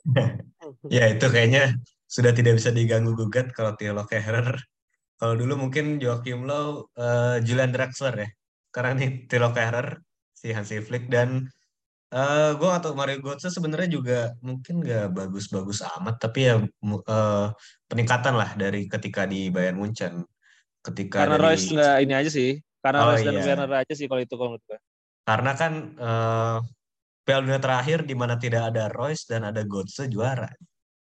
ya 0.94 1.06
itu 1.06 1.26
kayaknya 1.30 1.78
sudah 2.11 2.35
tidak 2.35 2.59
bisa 2.59 2.75
diganggu 2.75 3.14
gugat 3.14 3.54
kalau 3.54 3.78
Tilo 3.78 4.02
Kehrer. 4.06 4.59
Kalau 5.20 5.37
dulu 5.37 5.68
mungkin 5.68 6.00
Joachim 6.00 6.49
Low, 6.49 6.90
uh, 6.97 7.38
Julian 7.44 7.70
Draxler 7.70 8.14
ya. 8.26 8.28
Karena 8.75 8.97
nih 8.97 9.11
Tilo 9.30 9.54
Kehrer, 9.54 10.02
si 10.35 10.50
Hansi 10.50 10.82
Flick 10.82 11.06
dan 11.06 11.47
uh, 12.14 12.50
gue 12.55 12.71
atau 12.71 12.90
Mario 12.95 13.19
Götze 13.23 13.50
sebenarnya 13.50 13.90
juga 13.90 14.21
mungkin 14.43 14.83
nggak 14.83 15.14
bagus-bagus 15.14 15.83
amat 15.99 16.17
tapi 16.19 16.50
ya 16.50 16.59
uh, 16.61 17.47
peningkatan 17.87 18.35
lah 18.35 18.55
dari 18.55 18.87
ketika 18.90 19.26
di 19.26 19.49
Bayern 19.50 19.79
Munchen 19.79 20.26
ketika 20.81 21.26
karena 21.26 21.38
dari... 21.38 21.47
Royce 21.47 21.67
nggak 21.71 21.97
ini 22.02 22.14
aja 22.14 22.31
sih 22.31 22.50
karena 22.81 22.99
Oh, 23.05 23.07
Royce 23.12 23.25
dan 23.29 23.35
iya. 23.37 23.45
Werner 23.45 23.73
aja 23.76 23.95
sih 23.95 24.07
kalau 24.09 24.21
itu 24.25 24.35
kalau 24.35 24.57
menurut 24.57 24.64
gue. 24.64 24.79
Karena 25.29 25.52
kan 25.52 25.73
eh 26.00 26.59
Piala 27.21 27.47
Dunia 27.47 27.61
terakhir 27.62 28.09
di 28.09 28.17
mana 28.17 28.40
tidak 28.40 28.75
ada 28.75 28.88
Royce 28.90 29.29
dan 29.29 29.45
ada 29.47 29.62
Götze 29.62 30.09
juara. 30.09 30.49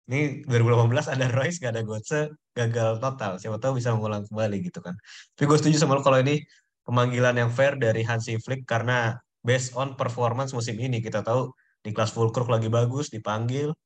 Ini 0.04 0.44
2018 0.44 1.16
ada 1.16 1.26
Royce 1.32 1.58
gak 1.58 1.72
ada 1.74 1.82
Götze 1.82 2.20
gagal 2.52 3.00
total. 3.00 3.40
Siapa 3.40 3.56
tahu 3.56 3.80
bisa 3.80 3.96
mengulang 3.96 4.22
kembali 4.28 4.62
gitu 4.68 4.84
kan. 4.84 4.94
Tapi 5.34 5.44
gue 5.48 5.58
setuju 5.58 5.80
sama 5.80 5.96
lo 5.96 6.04
kalau 6.04 6.20
ini 6.20 6.44
pemanggilan 6.84 7.34
yang 7.40 7.50
fair 7.50 7.80
dari 7.80 8.04
Hansi 8.04 8.36
Flick 8.36 8.68
karena 8.68 9.16
based 9.44 9.76
on 9.76 9.94
performance 10.00 10.50
musim 10.56 10.80
ini 10.80 10.98
kita 11.04 11.20
tahu 11.20 11.52
Niklas 11.84 12.10
Fulkrug 12.16 12.48
lagi 12.48 12.72
bagus 12.72 13.12
dipanggil, 13.12 13.76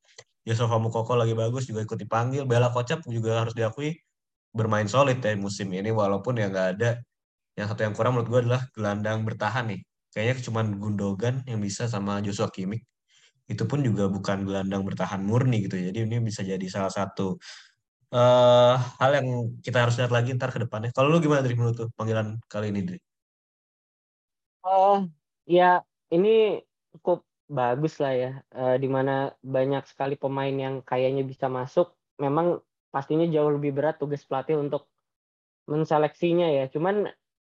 Yusuf 0.46 0.70
Mukoko 0.70 1.18
lagi 1.18 1.34
bagus 1.34 1.66
juga 1.66 1.82
ikut 1.84 1.98
dipanggil, 1.98 2.46
Bella 2.46 2.70
Kocap 2.70 3.02
juga 3.10 3.42
harus 3.44 3.52
diakui 3.58 3.98
bermain 4.54 4.88
solid 4.88 5.20
ya 5.20 5.36
musim 5.36 5.68
ini 5.74 5.90
walaupun 5.92 6.40
ya 6.40 6.48
nggak 6.48 6.68
ada 6.78 6.90
yang 7.58 7.66
satu 7.70 7.82
yang 7.86 7.94
kurang 7.98 8.14
menurut 8.16 8.28
gue 8.30 8.40
adalah 8.46 8.62
gelandang 8.74 9.26
bertahan 9.26 9.64
nih. 9.74 9.80
Kayaknya 10.14 10.34
cuma 10.46 10.60
Gundogan 10.64 11.42
yang 11.50 11.60
bisa 11.60 11.90
sama 11.90 12.22
Joshua 12.24 12.48
Kimmich. 12.54 12.86
Itu 13.50 13.66
pun 13.70 13.82
juga 13.82 14.06
bukan 14.08 14.46
gelandang 14.46 14.82
bertahan 14.88 15.20
murni 15.26 15.66
gitu. 15.66 15.76
Jadi 15.78 16.06
ini 16.06 16.16
bisa 16.22 16.42
jadi 16.46 16.66
salah 16.70 16.92
satu 16.92 17.36
eh 18.14 18.74
hal 19.00 19.10
yang 19.18 19.28
kita 19.64 19.78
harus 19.84 19.96
lihat 20.00 20.12
lagi 20.16 20.32
ntar 20.38 20.50
ke 20.54 20.60
depannya. 20.64 20.90
Kalau 20.96 21.08
lu 21.12 21.18
gimana 21.24 21.42
dari 21.44 21.54
menurut 21.58 21.76
tuh 21.76 21.88
panggilan 21.98 22.40
kali 22.52 22.72
ini, 22.72 22.80
Dri? 22.88 22.98
Oh, 24.62 25.08
ya 25.56 25.64
ini 26.14 26.28
cukup 26.92 27.18
bagus 27.58 27.92
lah 28.02 28.12
ya. 28.22 28.28
Eh, 28.58 28.74
di 28.82 28.88
mana 28.96 29.12
banyak 29.54 29.82
sekali 29.90 30.14
pemain 30.22 30.54
yang 30.64 30.74
kayaknya 30.88 31.22
bisa 31.32 31.46
masuk. 31.58 31.86
Memang 32.24 32.46
pastinya 32.94 33.26
jauh 33.34 33.50
lebih 33.56 33.70
berat 33.76 33.94
tugas 34.02 34.22
pelatih 34.28 34.56
untuk 34.64 34.82
menseleksinya 35.72 36.46
ya. 36.58 36.62
Cuman 36.74 36.96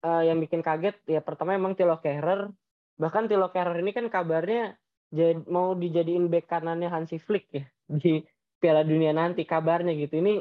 eh, 0.06 0.22
yang 0.30 0.38
bikin 0.44 0.62
kaget 0.68 0.96
ya 1.14 1.20
pertama 1.28 1.52
emang 1.60 1.74
Tilo 1.78 1.98
Kehrer. 2.04 2.42
Bahkan 3.02 3.24
Tilo 3.30 3.48
Kehrer 3.54 3.76
ini 3.84 3.92
kan 3.98 4.06
kabarnya 4.16 4.78
jad- 5.18 5.48
mau 5.56 5.68
dijadiin 5.84 6.26
bek 6.34 6.46
kanannya 6.52 6.90
Hansi 6.96 7.18
Flick 7.26 7.46
ya 7.58 7.64
di 8.02 8.22
Piala 8.62 8.84
Dunia 8.86 9.12
nanti 9.22 9.42
kabarnya 9.52 9.92
gitu. 10.02 10.14
Ini 10.22 10.32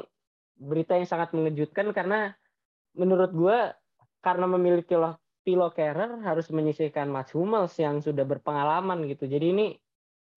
berita 0.69 0.93
yang 0.99 1.07
sangat 1.09 1.29
mengejutkan 1.35 1.87
karena 1.97 2.33
menurut 2.97 3.31
gua 3.33 3.57
karena 4.25 4.45
memilih 4.49 4.83
Tilo 4.89 5.20
Tilo 5.41 5.73
Kehrer 5.73 6.21
harus 6.21 6.47
menyisihkan 6.53 7.09
Mats 7.09 7.33
Hummels 7.33 7.73
yang 7.81 7.99
sudah 7.99 8.25
berpengalaman 8.25 9.05
gitu. 9.09 9.25
Jadi 9.25 9.45
ini 9.51 9.67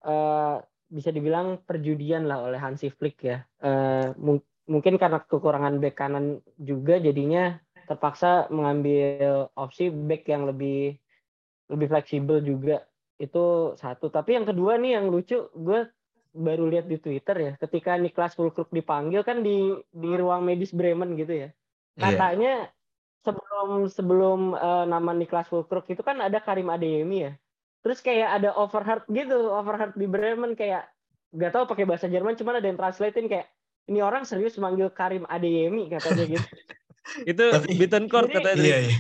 eh, 0.05 0.57
bisa 0.89 1.11
dibilang 1.11 1.61
perjudian 1.65 2.29
lah 2.29 2.45
oleh 2.45 2.61
Hansi 2.61 2.89
Flick 2.93 3.21
ya. 3.25 3.45
Eh, 3.61 4.13
mung- 4.17 4.45
mungkin 4.65 4.97
karena 4.97 5.21
kekurangan 5.21 5.77
bek 5.77 5.95
kanan 5.97 6.41
juga 6.57 6.97
jadinya 6.97 7.61
terpaksa 7.85 8.49
mengambil 8.49 9.53
opsi 9.53 9.93
back 9.93 10.25
yang 10.25 10.49
lebih 10.49 10.97
lebih 11.69 11.87
fleksibel 11.89 12.41
juga 12.41 12.85
itu 13.21 13.77
satu. 13.77 14.09
Tapi 14.09 14.41
yang 14.41 14.49
kedua 14.49 14.81
nih 14.81 14.97
yang 15.01 15.13
lucu, 15.13 15.49
gue 15.53 15.89
baru 16.35 16.67
lihat 16.67 16.91
di 16.91 16.99
Twitter 16.99 17.37
ya, 17.39 17.53
ketika 17.61 17.95
Niklas 17.95 18.35
Fulkrug 18.35 18.73
dipanggil 18.75 19.23
kan 19.23 19.45
di 19.45 19.71
di 19.93 20.11
ruang 20.19 20.43
medis 20.43 20.75
Bremen 20.75 21.15
gitu 21.15 21.47
ya. 21.47 21.49
Iya. 21.95 22.03
Katanya 22.03 22.53
sebelum 23.25 23.69
sebelum 23.89 24.41
eh, 24.55 24.85
nama 24.87 25.11
Niklas 25.17 25.49
Fulkrug 25.49 25.89
itu 25.89 26.05
kan 26.05 26.21
ada 26.21 26.39
Karim 26.39 26.69
Adeyemi 26.69 27.27
ya. 27.27 27.33
Terus 27.81 28.01
kayak 28.01 28.41
ada 28.41 28.53
overheard 28.57 29.05
gitu, 29.09 29.53
overheard 29.53 29.97
di 29.97 30.07
Bremen 30.09 30.57
kayak 30.57 30.89
nggak 31.35 31.53
tahu 31.53 31.65
pakai 31.67 31.85
bahasa 31.85 32.07
Jerman, 32.07 32.39
cuman 32.39 32.61
ada 32.63 32.67
yang 32.71 32.79
translatein 32.79 33.27
kayak 33.27 33.49
ini 33.91 34.01
orang 34.01 34.25
serius 34.25 34.57
manggil 34.57 34.89
Karim 34.93 35.29
Adeyemi 35.29 35.89
katanya 35.93 36.25
gitu. 36.39 36.49
Itu 37.31 37.45
Tapi- 37.53 37.77
Bittencourt 37.77 38.33
katanya. 38.33 38.57
Iya, 38.57 38.79
iya. 38.89 38.97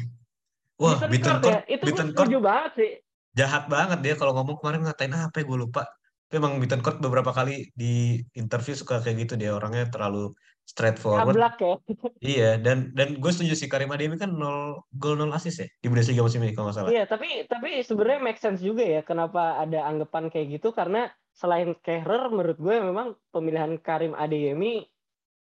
Wah, 0.76 0.98
Bittencourt 1.08 1.54
ya, 1.54 1.60
itu 1.70 1.84
Bittencourt 1.88 2.28
setuju 2.28 2.38
banget 2.42 2.72
sih. 2.76 2.90
jahat 3.34 3.66
banget 3.66 3.98
dia 4.04 4.14
kalau 4.14 4.30
ngomong 4.36 4.60
kemarin 4.60 4.84
ngatain 4.84 5.14
apa 5.16 5.40
ya 5.40 5.44
gue 5.46 5.58
lupa. 5.58 5.82
Tapi 6.28 6.34
emang 6.36 6.60
Bittencourt 6.60 6.98
beberapa 7.00 7.32
kali 7.32 7.72
di 7.72 8.20
interview 8.36 8.74
suka 8.76 9.00
kayak 9.00 9.24
gitu 9.24 9.34
dia 9.40 9.56
orangnya 9.56 9.88
terlalu 9.88 10.34
straightforward. 10.64 11.36
Ablak 11.36 11.56
ya. 11.60 11.76
Iya, 12.34 12.50
dan 12.56 12.90
dan 12.96 13.20
gue 13.20 13.30
setuju 13.30 13.54
sih 13.54 13.68
Karim 13.68 13.92
Adeyemi 13.92 14.16
kan 14.16 14.32
0 14.32 14.80
gol 14.96 15.14
0 15.20 15.30
assist 15.36 15.60
ya 15.60 15.68
di 15.68 15.86
Bundesliga 15.92 16.24
musim 16.24 16.42
ini 16.42 16.56
kalau 16.56 16.72
nggak 16.72 16.76
salah. 16.76 16.90
Iya, 16.90 17.04
tapi 17.04 17.44
tapi 17.46 17.84
sebenarnya 17.84 18.20
make 18.24 18.40
sense 18.40 18.64
juga 18.64 18.82
ya 18.82 19.00
kenapa 19.04 19.60
ada 19.60 19.84
anggapan 19.84 20.32
kayak 20.32 20.58
gitu 20.58 20.72
karena 20.72 21.12
selain 21.36 21.76
Kehrer 21.84 22.32
menurut 22.32 22.58
gue 22.58 22.76
memang 22.80 23.14
pemilihan 23.30 23.76
Karim 23.78 24.16
Adeyemi 24.16 24.82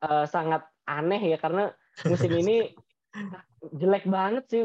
eh, 0.01 0.25
sangat 0.25 0.65
aneh 0.89 1.21
ya 1.21 1.37
karena 1.37 1.69
musim 2.09 2.31
ini 2.33 2.73
jelek 3.79 4.09
banget 4.09 4.43
sih 4.49 4.63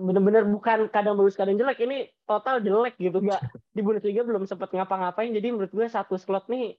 bener-bener 0.00 0.48
bukan 0.48 0.88
kadang 0.88 1.20
bagus 1.20 1.36
kadang 1.36 1.60
jelek 1.60 1.84
ini 1.84 2.08
total 2.24 2.64
jelek 2.64 2.96
gitu 2.96 3.20
nggak 3.20 3.42
di 3.76 3.80
Bundesliga 3.84 4.24
belum 4.24 4.48
sempat 4.48 4.72
ngapa-ngapain 4.72 5.28
jadi 5.28 5.52
menurut 5.52 5.68
gue 5.74 5.86
satu 5.90 6.16
slot 6.16 6.48
nih 6.48 6.78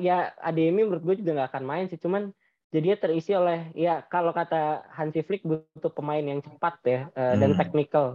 ya 0.00 0.32
Adeyemi 0.40 0.84
menurut 0.84 1.04
gue 1.04 1.16
juga 1.20 1.30
nggak 1.36 1.50
akan 1.52 1.64
main 1.64 1.84
sih 1.90 2.00
cuman 2.00 2.32
jadinya 2.72 2.96
terisi 2.98 3.32
oleh 3.32 3.70
ya 3.76 4.02
kalau 4.08 4.32
kata 4.34 4.84
Hansi 4.92 5.22
Flick 5.22 5.44
butuh 5.46 5.92
pemain 5.94 6.20
yang 6.20 6.40
cepat 6.42 6.74
ya 6.84 7.00
dan 7.40 7.54
Hmm. 7.54 7.58
teknikal. 7.58 8.06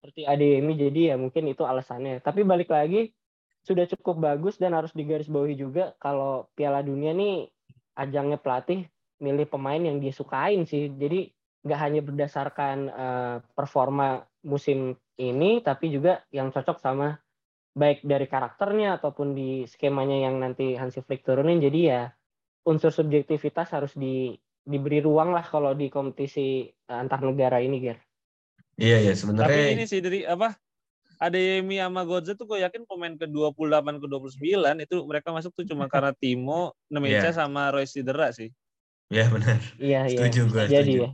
Seperti 0.00 0.22
Adeyemi 0.28 0.72
jadi 0.78 1.00
ya 1.12 1.16
mungkin 1.18 1.50
itu 1.50 1.66
alasannya. 1.66 2.22
Tapi 2.22 2.46
balik 2.46 2.70
lagi 2.70 3.10
sudah 3.66 3.82
cukup 3.90 4.22
bagus 4.22 4.54
dan 4.62 4.78
harus 4.78 4.94
digarisbawahi 4.94 5.58
juga 5.58 5.98
kalau 5.98 6.46
Piala 6.54 6.86
Dunia 6.86 7.10
nih 7.10 7.50
ajangnya 7.98 8.38
pelatih 8.38 8.86
milih 9.18 9.48
pemain 9.50 9.82
yang 9.82 9.98
dia 9.98 10.14
sukain 10.14 10.62
sih. 10.68 10.92
Jadi 10.94 11.32
nggak 11.66 11.80
hanya 11.82 12.00
berdasarkan 12.06 12.76
eh, 12.88 13.36
performa 13.58 14.22
musim 14.46 14.94
ini 15.18 15.58
tapi 15.64 15.90
juga 15.90 16.22
yang 16.30 16.54
cocok 16.54 16.78
sama 16.78 17.18
baik 17.76 18.00
dari 18.08 18.24
karakternya 18.24 18.96
ataupun 18.96 19.36
di 19.36 19.68
skemanya 19.68 20.24
yang 20.26 20.40
nanti 20.40 20.72
Hansi 20.80 21.04
Flick 21.04 21.28
turunin 21.28 21.60
jadi 21.60 21.80
ya 21.84 22.02
unsur 22.64 22.88
subjektivitas 22.88 23.68
harus 23.76 23.92
di 23.92 24.32
diberi 24.66 24.98
ruang 25.04 25.30
lah 25.30 25.44
kalau 25.46 25.76
di 25.76 25.92
kompetisi 25.92 26.66
eh, 26.66 26.96
antar 26.96 27.22
negara 27.22 27.60
ini 27.62 27.78
Ger. 27.78 28.00
Iya, 28.80 28.98
iya 29.08 29.12
Tapi 29.12 29.20
sebenarnya 29.20 29.66
ini 29.76 29.84
sih 29.86 30.00
dari 30.02 30.24
apa? 30.26 30.56
Adeyemi 31.16 31.80
sama 31.80 32.04
Godze 32.04 32.36
tuh 32.36 32.44
gue 32.44 32.60
yakin 32.60 32.84
pemain 32.84 33.16
ke 33.16 33.24
28 33.24 33.96
ke 34.02 34.06
29 34.10 34.84
itu 34.84 34.96
mereka 35.08 35.32
masuk 35.32 35.48
tuh 35.56 35.64
cuma 35.64 35.88
karena 35.88 36.12
Timo, 36.12 36.76
Nemecha 36.92 37.32
Iya. 37.32 37.32
sama 37.32 37.72
Royce 37.72 37.96
Sidera 37.96 38.28
sih. 38.36 38.52
ya 39.08 39.24
benar. 39.32 39.56
Iya 39.80 40.00
iya. 40.12 40.18
Setuju 40.28 40.40
gue, 40.52 40.64
Jadi 40.68 40.92
setuju. 40.92 41.00
ya. 41.08 41.10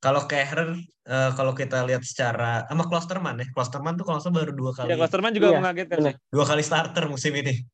Kalau 0.00 0.24
Kehrer 0.24 0.76
eh, 1.06 1.30
kalau 1.36 1.52
kita 1.52 1.84
lihat 1.84 2.02
secara 2.04 2.64
sama 2.68 2.84
Klosterman 2.88 3.36
ya. 3.42 3.46
Klosterman 3.52 3.94
tuh 3.96 4.04
kalau 4.08 4.18
salah 4.20 4.40
baru 4.44 4.52
dua 4.56 4.72
kali 4.72 4.92
Ya 4.92 4.96
Klosterman 4.96 5.32
juga 5.36 5.52
Iya, 5.52 5.58
mengagetkan 5.60 5.98
sih. 6.00 6.14
dua 6.32 6.44
kali 6.48 6.62
starter 6.64 7.04
musim 7.08 7.32
ini. 7.36 7.64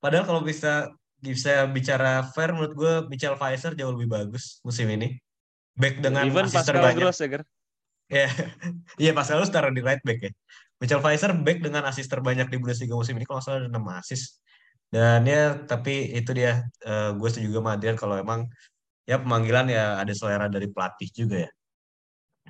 Padahal 0.00 0.24
kalau 0.24 0.40
bisa 0.40 0.88
bisa 1.20 1.68
bicara 1.68 2.24
fair 2.32 2.56
menurut 2.56 2.72
gue 2.72 2.92
Michel 3.12 3.36
Pfizer 3.36 3.76
jauh 3.76 3.92
lebih 3.92 4.08
bagus 4.08 4.64
musim 4.64 4.88
ini. 4.88 5.20
Back 5.76 6.00
dengan 6.00 6.24
Even 6.24 6.48
Pascal 6.48 6.64
terbanyak. 6.80 6.96
Gross 6.96 7.20
ya, 7.20 7.28
Ger. 7.28 7.42
Ya, 8.10 8.28
iya 9.02 9.12
Pascal 9.12 9.38
lu 9.38 9.46
taruh 9.46 9.70
di 9.70 9.84
right 9.84 10.00
back 10.00 10.18
ya. 10.24 10.32
Michel 10.80 11.04
Pfizer 11.04 11.36
back 11.36 11.60
dengan 11.60 11.84
assist 11.84 12.08
terbanyak 12.08 12.48
di 12.48 12.56
Bundesliga 12.56 12.96
musim 12.96 13.14
ini 13.20 13.28
kalau 13.28 13.44
salah 13.44 13.60
ada 13.60 13.68
6 13.68 13.76
assist. 14.00 14.40
Dan 14.90 15.22
ya 15.28 15.60
tapi 15.68 16.16
itu 16.16 16.32
dia 16.32 16.64
eh, 16.82 17.10
gue 17.14 17.28
setuju 17.28 17.46
juga 17.52 17.60
sama 17.62 17.70
Adrian 17.76 17.96
kalau 18.00 18.16
emang 18.16 18.48
ya 19.10 19.16
pemanggilan 19.18 19.66
ya 19.66 19.98
ada 19.98 20.12
selera 20.14 20.46
dari 20.46 20.70
pelatih 20.70 21.10
juga 21.10 21.36
ya. 21.46 21.50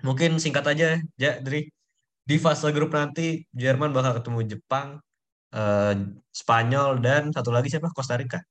Mungkin 0.05 0.37
singkat 0.37 0.65
aja 0.69 1.01
ya 1.17 1.33
Dri 1.41 1.73
di 2.29 2.37
fase 2.37 2.69
grup 2.77 2.93
nanti 2.93 3.49
Jerman 3.57 3.97
bakal 3.97 4.21
ketemu 4.21 4.41
Jepang, 4.45 5.01
eh, 5.57 5.95
Spanyol 6.29 7.01
dan 7.01 7.33
satu 7.33 7.49
lagi 7.49 7.73
siapa? 7.73 7.89
Costa 7.97 8.21
Rica. 8.21 8.45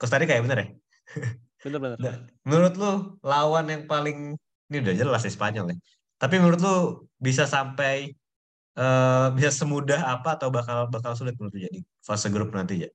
Costa 0.00 0.16
Rica 0.16 0.32
ya 0.32 0.40
bener 0.40 0.58
ya? 0.64 0.68
Bener-bener. 1.68 1.98
Nah, 2.00 2.16
menurut 2.48 2.74
lu 2.80 2.92
lawan 3.20 3.66
yang 3.68 3.84
paling 3.84 4.38
ini 4.72 4.76
udah 4.80 4.94
jelas 4.96 5.22
ya 5.28 5.32
Spanyol 5.32 5.76
ya. 5.76 5.78
Tapi 6.16 6.34
menurut 6.40 6.60
lu 6.64 6.76
bisa 7.20 7.44
sampai 7.44 8.16
eh, 8.72 9.26
bisa 9.36 9.50
semudah 9.52 10.00
apa 10.16 10.40
atau 10.40 10.48
bakal 10.48 10.88
bakal 10.88 11.12
sulit 11.12 11.36
menurut 11.36 11.52
lu 11.54 11.60
jadi 11.60 11.78
fase 12.00 12.32
grup 12.32 12.56
nanti 12.56 12.88
ya? 12.88 12.90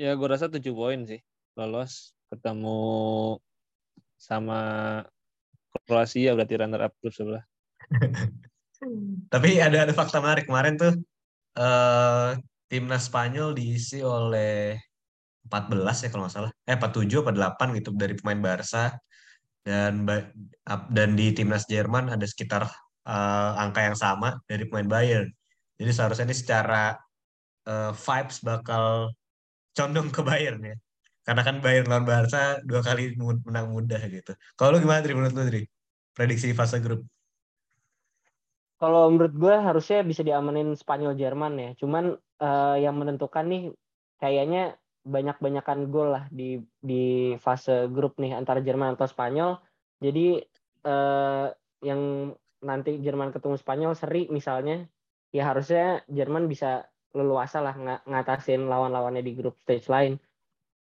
Ya 0.00 0.16
gue 0.16 0.28
rasa 0.32 0.48
7 0.48 0.64
poin 0.72 1.04
sih 1.04 1.20
lolos 1.60 2.16
ketemu 2.32 2.80
sama 4.16 4.60
Kroasia 5.86 6.32
berarti 6.34 6.54
runner 6.56 6.82
up 6.88 6.92
grup 6.98 7.14
sebelah. 7.14 7.44
Tapi 9.32 9.60
ada 9.60 9.84
ada 9.84 9.92
fakta 9.92 10.18
menarik 10.24 10.48
kemarin 10.48 10.74
tuh 10.80 10.94
eh 11.58 12.30
timnas 12.70 13.10
Spanyol 13.10 13.52
diisi 13.52 14.00
oleh 14.00 14.78
14 15.46 16.06
ya 16.06 16.08
kalau 16.08 16.26
nggak 16.26 16.34
salah. 16.34 16.52
Eh 16.66 16.76
47 16.78 17.22
apa 17.22 17.32
8 17.34 17.78
gitu 17.78 17.90
dari 17.94 18.14
pemain 18.16 18.40
Barca 18.40 18.96
dan 19.66 20.06
dan 20.90 21.08
di 21.18 21.26
timnas 21.36 21.68
Jerman 21.68 22.10
ada 22.14 22.26
sekitar 22.26 22.66
eh, 23.06 23.52
angka 23.60 23.80
yang 23.84 23.98
sama 23.98 24.38
dari 24.46 24.64
pemain 24.66 24.88
Bayern. 24.88 25.28
Jadi 25.78 25.90
seharusnya 25.90 26.26
ini 26.30 26.36
secara 26.36 26.94
eh, 27.66 27.92
vibes 27.94 28.38
bakal 28.42 29.14
condong 29.74 30.08
ke 30.10 30.20
Bayern 30.22 30.62
ya. 30.62 30.76
Karena 31.30 31.46
kan 31.46 31.62
Bayern 31.62 31.86
lawan 31.86 32.02
Barca 32.02 32.58
dua 32.66 32.82
kali 32.82 33.14
menang 33.46 33.70
mudah 33.70 34.02
gitu. 34.10 34.34
Kalau 34.58 34.74
lu 34.74 34.82
gimana 34.82 34.98
Dri 34.98 35.14
menurut 35.14 35.30
lu 35.38 35.46
Dri? 35.46 35.62
Prediksi 36.10 36.50
fase 36.50 36.82
grup. 36.82 37.06
Kalau 38.82 39.14
menurut 39.14 39.38
gue 39.38 39.54
harusnya 39.54 40.02
bisa 40.02 40.26
diamanin 40.26 40.74
Spanyol 40.74 41.14
Jerman 41.14 41.54
ya. 41.54 41.70
Cuman 41.78 42.18
eh, 42.18 42.76
yang 42.82 42.98
menentukan 42.98 43.46
nih 43.46 43.70
kayaknya 44.18 44.74
banyak-banyakan 45.06 45.86
gol 45.94 46.18
lah 46.18 46.26
di 46.34 46.58
di 46.82 47.38
fase 47.38 47.86
grup 47.94 48.18
nih 48.18 48.34
antara 48.34 48.58
Jerman 48.58 48.98
atau 48.98 49.06
Spanyol. 49.06 49.62
Jadi 50.02 50.42
eh, 50.82 51.46
yang 51.86 52.34
nanti 52.58 52.98
Jerman 52.98 53.30
ketemu 53.30 53.54
Spanyol 53.54 53.94
seri 53.94 54.26
misalnya, 54.34 54.82
ya 55.30 55.46
harusnya 55.46 56.02
Jerman 56.10 56.50
bisa 56.50 56.90
leluasa 57.14 57.62
lah 57.62 57.78
nga- 57.78 58.02
ngatasin 58.02 58.66
lawan-lawannya 58.66 59.22
di 59.22 59.38
grup 59.38 59.54
stage 59.62 59.86
lain. 59.86 60.18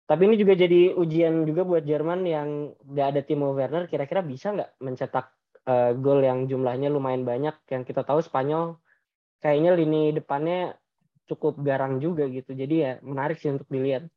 Tapi 0.09 0.25
ini 0.25 0.41
juga 0.41 0.57
jadi 0.57 0.97
ujian 0.97 1.45
juga 1.45 1.61
buat 1.61 1.85
Jerman 1.85 2.25
yang 2.25 2.73
gak 2.81 3.07
ada 3.13 3.21
Timo 3.21 3.53
Werner. 3.53 3.85
Kira-kira 3.85 4.25
bisa 4.25 4.49
nggak 4.49 4.81
mencetak 4.81 5.29
eh, 5.69 5.93
gol 6.01 6.25
yang 6.25 6.49
jumlahnya 6.49 6.89
lumayan 6.89 7.21
banyak 7.21 7.53
yang 7.69 7.85
kita 7.85 8.01
tahu 8.01 8.17
Spanyol 8.25 8.81
kayaknya 9.39 9.71
lini 9.75 10.11
depannya 10.11 10.75
cukup 11.29 11.61
garang 11.63 12.01
juga 12.01 12.27
gitu 12.27 12.51
jadi 12.51 12.75
ya 12.75 12.91
menarik 13.05 13.39
sih 13.39 13.53
untuk 13.53 13.69
dilihat 13.69 14.09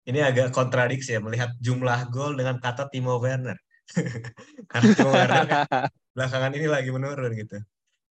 Ini 0.00 0.26
agak 0.26 0.56
kontradiksi 0.56 1.14
ya 1.14 1.20
melihat 1.22 1.54
jumlah 1.60 2.08
gol 2.10 2.34
dengan 2.34 2.56
kata 2.58 2.88
Timo 2.88 3.20
Werner. 3.20 3.54
Karena 4.72 4.90
Timo 4.96 5.12
Werner 5.12 5.44
kan 5.46 5.68
belakangan 6.16 6.52
ini 6.56 6.66
lagi 6.66 6.90
menurun 6.90 7.30
gitu. 7.36 7.60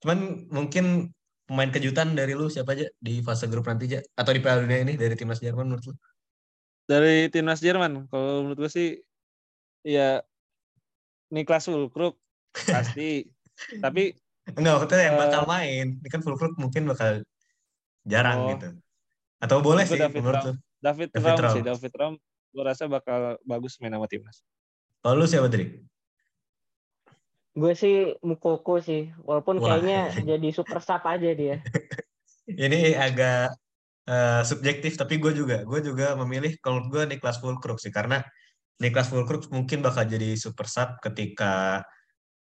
Cuman 0.06 0.48
mungkin 0.54 1.12
pemain 1.50 1.68
kejutan 1.74 2.14
dari 2.14 2.38
lu 2.38 2.48
siapa 2.48 2.78
aja 2.78 2.88
di 3.02 3.20
fase 3.26 3.50
grup 3.50 3.68
nanti 3.68 3.90
aja 3.90 4.00
atau 4.16 4.32
di 4.32 4.40
Piala 4.40 4.64
Dunia 4.64 4.86
ini 4.86 4.94
dari 4.96 5.18
timnas 5.18 5.42
Jerman 5.42 5.66
menurut 5.66 5.92
lu? 5.92 5.94
Dari 6.90 7.30
timnas 7.30 7.62
Jerman, 7.62 8.10
kalau 8.10 8.42
menurut 8.42 8.58
gue 8.60 8.72
sih 8.72 8.90
ya 9.82 10.26
Niklas 11.30 11.64
Fulkrug 11.64 12.18
pasti. 12.52 13.30
Tapi 13.84 14.18
Enggak, 14.50 14.82
maksudnya 14.82 15.06
yang 15.06 15.16
Eh, 15.16 15.22
bakal 15.22 15.44
main. 15.46 15.86
Ini 15.96 16.10
kan 16.10 16.20
Fulkrug 16.20 16.58
mungkin 16.58 16.90
bakal 16.90 17.22
jarang 18.02 18.40
Oh. 18.40 18.50
gitu. 18.52 18.68
Atau 19.38 19.62
boleh 19.62 19.86
sih 19.86 19.96
David 19.96 20.18
menurut 20.18 20.42
Raum. 20.42 20.48
lu. 20.50 20.54
David, 20.80 21.08
David 21.12 21.30
Raum 21.30 21.40
Raum. 21.40 21.54
sih, 21.54 21.62
David 21.62 21.94
Raum 21.94 22.16
gue 22.50 22.64
rasa 22.66 22.84
bakal 22.88 23.20
bagus 23.44 23.78
main 23.78 23.94
sama 23.94 24.10
timnas. 24.10 24.42
Kalau 25.00 25.14
lu 25.16 25.26
siapa 25.26 25.46
Dri? 25.48 25.86
gue 27.52 27.74
sih 27.74 27.96
Mukoko 28.22 28.80
sih 28.80 29.12
walaupun 29.20 29.60
Wah. 29.60 29.76
kayaknya 29.76 30.00
jadi 30.32 30.48
super 30.50 30.80
sub 30.80 31.04
aja 31.04 31.30
dia 31.30 31.60
Ini 32.48 32.96
agak 32.96 33.52
eh, 34.10 34.42
subjektif 34.42 34.98
tapi 34.98 35.22
gue 35.22 35.32
juga 35.38 35.62
gue 35.62 35.80
juga 35.86 36.18
memilih 36.18 36.58
kalau 36.66 36.90
gue 36.90 37.06
Niklas 37.06 37.38
Fulkrug 37.38 37.78
sih 37.78 37.94
karena 37.94 38.26
Niklas 38.82 39.12
Fulkrug 39.14 39.46
mungkin 39.54 39.86
bakal 39.86 40.10
jadi 40.10 40.34
super 40.40 40.66
sub 40.66 40.98
ketika 41.06 41.84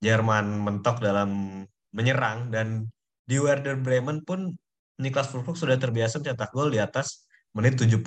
Jerman 0.03 0.59
mentok 0.59 0.99
dalam 0.99 1.63
menyerang 1.95 2.51
dan 2.51 2.91
di 3.23 3.39
Werder 3.39 3.79
Bremen 3.79 4.27
pun 4.27 4.51
Niklas 4.99 5.31
Fulkrug 5.31 5.55
sudah 5.55 5.79
terbiasa 5.79 6.19
mencetak 6.19 6.51
gol 6.51 6.73
di 6.73 6.83
atas 6.83 7.23
menit 7.55 7.79
75 7.79 8.03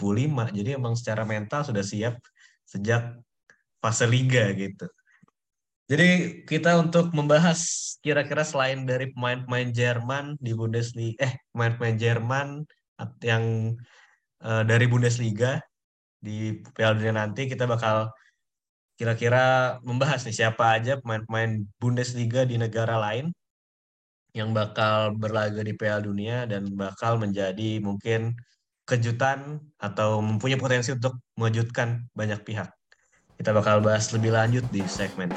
jadi 0.53 0.77
emang 0.77 0.92
secara 0.99 1.23
mental 1.25 1.64
sudah 1.64 1.81
siap 1.87 2.21
sejak 2.66 3.16
fase 3.81 4.05
liga 4.11 4.51
gitu. 4.53 4.90
Jadi 5.87 6.42
kita 6.42 6.83
untuk 6.83 7.14
membahas 7.14 7.95
kira-kira 8.03 8.42
selain 8.42 8.83
dari 8.83 9.14
pemain-pemain 9.14 9.71
Jerman 9.71 10.35
di 10.42 10.51
Bundesliga, 10.51 11.23
eh 11.23 11.38
pemain-pemain 11.55 11.95
Jerman 11.95 12.49
yang 13.23 13.75
eh, 14.45 14.63
dari 14.65 14.87
Bundesliga 14.89 15.61
di 16.21 16.59
Piala 16.75 16.97
Dunia 16.97 17.15
nanti 17.15 17.47
kita 17.47 17.69
bakal 17.69 18.11
kira-kira 18.97 19.77
membahas 19.85 20.25
nih 20.25 20.37
siapa 20.37 20.81
aja 20.81 20.99
pemain-pemain 21.01 21.69
Bundesliga 21.77 22.49
di 22.49 22.57
negara 22.57 22.97
lain 22.97 23.31
yang 24.37 24.53
bakal 24.53 25.17
berlaga 25.17 25.65
di 25.65 25.73
Piala 25.73 26.05
Dunia 26.05 26.45
dan 26.45 26.69
bakal 26.77 27.17
menjadi 27.17 27.81
mungkin 27.81 28.37
kejutan 28.87 29.61
atau 29.81 30.21
mempunyai 30.21 30.61
potensi 30.61 30.93
untuk 30.93 31.19
mengejutkan 31.41 32.07
banyak 32.13 32.41
pihak. 32.45 32.69
Kita 33.37 33.53
bakal 33.53 33.85
bahas 33.85 34.09
lebih 34.13 34.33
lanjut 34.33 34.65
di 34.73 34.81
segmen 34.89 35.29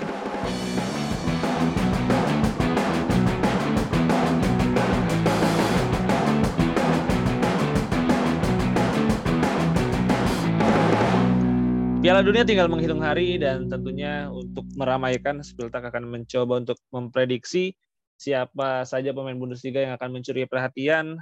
Piala 12.10 12.26
Dunia 12.26 12.42
tinggal 12.42 12.66
menghitung 12.66 13.06
hari 13.06 13.38
dan 13.38 13.70
tentunya 13.70 14.34
untuk 14.34 14.66
meramaikan 14.74 15.46
Spiltak 15.46 15.94
akan 15.94 16.10
mencoba 16.10 16.58
untuk 16.58 16.82
memprediksi 16.90 17.78
siapa 18.18 18.82
saja 18.82 19.14
pemain 19.14 19.38
Bundesliga 19.38 19.86
yang 19.86 19.94
akan 19.94 20.18
mencuri 20.18 20.50
perhatian. 20.50 21.22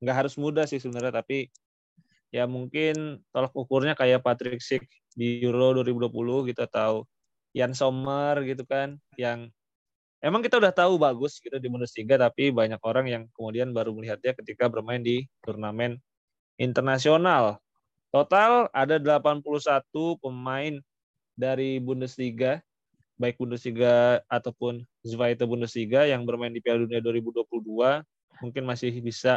Nggak 0.00 0.16
harus 0.24 0.40
mudah 0.40 0.64
sih 0.64 0.80
sebenarnya, 0.80 1.20
tapi 1.20 1.52
ya 2.32 2.48
mungkin 2.48 3.20
tolak 3.28 3.52
ukurnya 3.52 3.92
kayak 3.92 4.24
Patrick 4.24 4.64
Schick 4.64 4.88
di 5.12 5.44
Euro 5.44 5.84
2020 5.84 6.48
kita 6.48 6.64
tahu 6.64 7.04
Jan 7.52 7.76
Sommer 7.76 8.40
gitu 8.48 8.64
kan 8.64 8.96
yang 9.20 9.52
emang 10.24 10.40
kita 10.40 10.56
udah 10.56 10.72
tahu 10.72 10.96
bagus 10.96 11.44
gitu 11.44 11.60
di 11.60 11.68
Bundesliga 11.68 12.16
tapi 12.16 12.56
banyak 12.56 12.80
orang 12.80 13.04
yang 13.04 13.22
kemudian 13.36 13.68
baru 13.76 13.92
melihat 13.92 14.16
dia 14.24 14.32
ketika 14.32 14.72
bermain 14.72 15.04
di 15.04 15.28
turnamen 15.44 16.00
internasional. 16.56 17.60
Total 18.16 18.72
ada 18.72 18.96
81 18.96 19.84
pemain 20.24 20.80
dari 21.36 21.76
Bundesliga, 21.76 22.64
baik 23.20 23.36
Bundesliga 23.36 24.24
ataupun 24.24 24.88
Zweite 25.04 25.44
Bundesliga 25.44 26.08
yang 26.08 26.24
bermain 26.24 26.48
di 26.48 26.64
Piala 26.64 26.80
Dunia 26.88 27.04
2022. 27.04 27.44
Mungkin 28.40 28.64
masih 28.64 29.04
bisa 29.04 29.36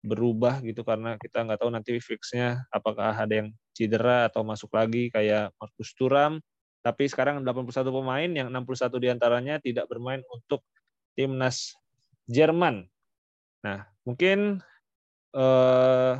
berubah 0.00 0.64
gitu 0.64 0.80
karena 0.88 1.20
kita 1.20 1.44
nggak 1.44 1.60
tahu 1.60 1.68
nanti 1.68 2.00
fixnya 2.00 2.64
apakah 2.72 3.12
ada 3.12 3.44
yang 3.44 3.52
cedera 3.76 4.24
atau 4.32 4.40
masuk 4.40 4.72
lagi 4.72 5.12
kayak 5.12 5.52
Markus 5.60 5.92
Thuram. 5.92 6.40
Tapi 6.80 7.12
sekarang 7.12 7.44
81 7.44 7.92
pemain 7.92 8.30
yang 8.32 8.48
61 8.48 9.04
di 9.04 9.08
antaranya 9.12 9.60
tidak 9.60 9.84
bermain 9.92 10.24
untuk 10.32 10.64
timnas 11.12 11.76
Jerman. 12.24 12.88
Nah, 13.60 13.84
mungkin 14.08 14.64
eh, 15.36 16.14